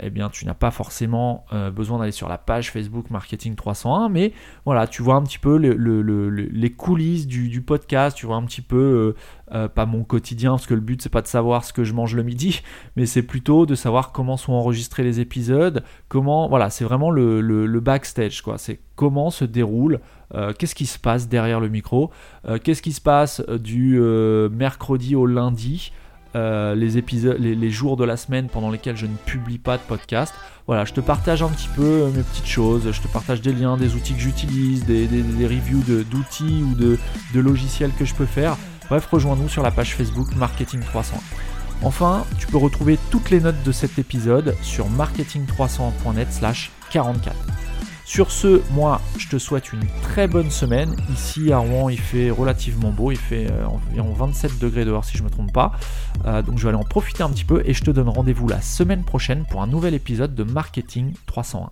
eh 0.00 0.10
bien, 0.10 0.28
tu 0.28 0.46
n'as 0.46 0.54
pas 0.54 0.70
forcément 0.70 1.46
euh, 1.52 1.70
besoin 1.70 1.98
d'aller 1.98 2.12
sur 2.12 2.28
la 2.28 2.38
page 2.38 2.70
Facebook 2.70 3.10
Marketing 3.10 3.56
301, 3.56 4.08
mais 4.08 4.32
voilà, 4.64 4.86
tu 4.86 5.02
vois 5.02 5.16
un 5.16 5.22
petit 5.22 5.38
peu 5.38 5.56
les 5.56 6.70
coulisses 6.70 7.26
du, 7.26 7.60
podcast, 7.60 8.16
tu 8.16 8.26
vois 8.26 8.36
un 8.36 8.44
petit 8.44 8.60
peu, 8.60 9.14
euh, 9.52 9.68
pas 9.68 9.86
mon 9.86 10.04
quotidien, 10.04 10.52
parce 10.52 10.66
que 10.66 10.74
le 10.74 10.80
but 10.80 11.02
c'est 11.02 11.08
pas 11.08 11.22
de 11.22 11.26
savoir 11.26 11.64
ce 11.64 11.72
que 11.72 11.82
je 11.82 11.92
mange 11.92 12.14
le 12.14 12.22
midi, 12.22 12.62
mais 12.96 13.06
c'est 13.06 13.22
plutôt 13.22 13.66
de 13.66 13.74
savoir 13.74 14.12
comment 14.12 14.36
sont 14.36 14.52
enregistrés 14.52 15.02
les 15.02 15.18
épisodes, 15.18 15.82
comment, 16.08 16.48
voilà, 16.48 16.70
c'est 16.70 16.84
vraiment 16.84 17.10
le, 17.10 17.80
backstage, 17.80 18.42
quoi, 18.42 18.58
c'est 18.58 18.80
comment 18.94 19.30
se 19.30 19.44
déroule, 19.44 20.00
qu'est-ce 20.58 20.74
qui 20.74 20.86
se 20.86 20.98
passe 20.98 21.28
derrière 21.28 21.58
le 21.58 21.68
micro, 21.68 22.10
qu'est-ce 22.62 22.82
qui 22.82 22.92
se 22.92 23.00
passe 23.00 23.42
du 23.48 23.98
mercredi 24.50 25.16
au 25.16 25.26
lundi. 25.26 25.92
Euh, 26.36 26.74
les 26.74 26.98
épisodes, 26.98 27.38
les, 27.38 27.70
jours 27.70 27.96
de 27.96 28.02
la 28.02 28.16
semaine 28.16 28.48
pendant 28.48 28.68
lesquels 28.68 28.96
je 28.96 29.06
ne 29.06 29.14
publie 29.14 29.58
pas 29.58 29.76
de 29.76 29.82
podcast. 29.82 30.34
Voilà, 30.66 30.84
je 30.84 30.92
te 30.92 31.00
partage 31.00 31.42
un 31.42 31.48
petit 31.48 31.68
peu 31.68 31.82
euh, 31.82 32.10
mes 32.10 32.22
petites 32.22 32.46
choses, 32.46 32.90
je 32.90 33.00
te 33.00 33.06
partage 33.06 33.40
des 33.40 33.52
liens, 33.52 33.76
des 33.76 33.94
outils 33.94 34.14
que 34.14 34.20
j'utilise, 34.20 34.84
des, 34.84 35.06
reviews 35.46 35.82
d'outils 36.10 36.64
ou 36.64 36.74
de, 36.74 36.98
logiciels 37.38 37.92
que 37.96 38.04
je 38.04 38.14
peux 38.14 38.26
faire. 38.26 38.56
Bref, 38.88 39.06
rejoins-nous 39.06 39.48
sur 39.48 39.62
la 39.62 39.70
page 39.70 39.94
Facebook 39.94 40.34
Marketing 40.34 40.80
300. 40.80 41.22
Enfin, 41.82 42.24
tu 42.38 42.48
peux 42.48 42.58
retrouver 42.58 42.98
toutes 43.10 43.30
les 43.30 43.40
notes 43.40 43.62
de 43.64 43.72
cet 43.72 44.00
épisode 44.00 44.56
sur 44.60 44.88
marketing300.net 44.90 46.32
slash 46.32 46.72
44. 46.90 47.36
Sur 48.04 48.30
ce, 48.30 48.60
moi, 48.72 49.00
je 49.18 49.28
te 49.28 49.38
souhaite 49.38 49.72
une 49.72 49.86
très 50.02 50.28
bonne 50.28 50.50
semaine. 50.50 50.94
Ici 51.12 51.52
à 51.52 51.58
Rouen, 51.58 51.88
il 51.88 51.98
fait 51.98 52.30
relativement 52.30 52.90
beau, 52.90 53.10
il 53.10 53.16
fait 53.16 53.50
euh, 53.50 53.64
environ 53.66 54.12
27 54.12 54.58
degrés 54.58 54.84
dehors 54.84 55.04
si 55.04 55.16
je 55.16 55.22
ne 55.22 55.28
me 55.28 55.32
trompe 55.32 55.52
pas. 55.52 55.72
Euh, 56.26 56.42
donc 56.42 56.58
je 56.58 56.64
vais 56.64 56.68
aller 56.68 56.78
en 56.78 56.84
profiter 56.84 57.22
un 57.22 57.30
petit 57.30 57.44
peu 57.44 57.62
et 57.64 57.72
je 57.72 57.82
te 57.82 57.90
donne 57.90 58.08
rendez-vous 58.08 58.46
la 58.46 58.60
semaine 58.60 59.04
prochaine 59.04 59.44
pour 59.50 59.62
un 59.62 59.66
nouvel 59.66 59.94
épisode 59.94 60.34
de 60.34 60.44
Marketing 60.44 61.14
301. 61.26 61.70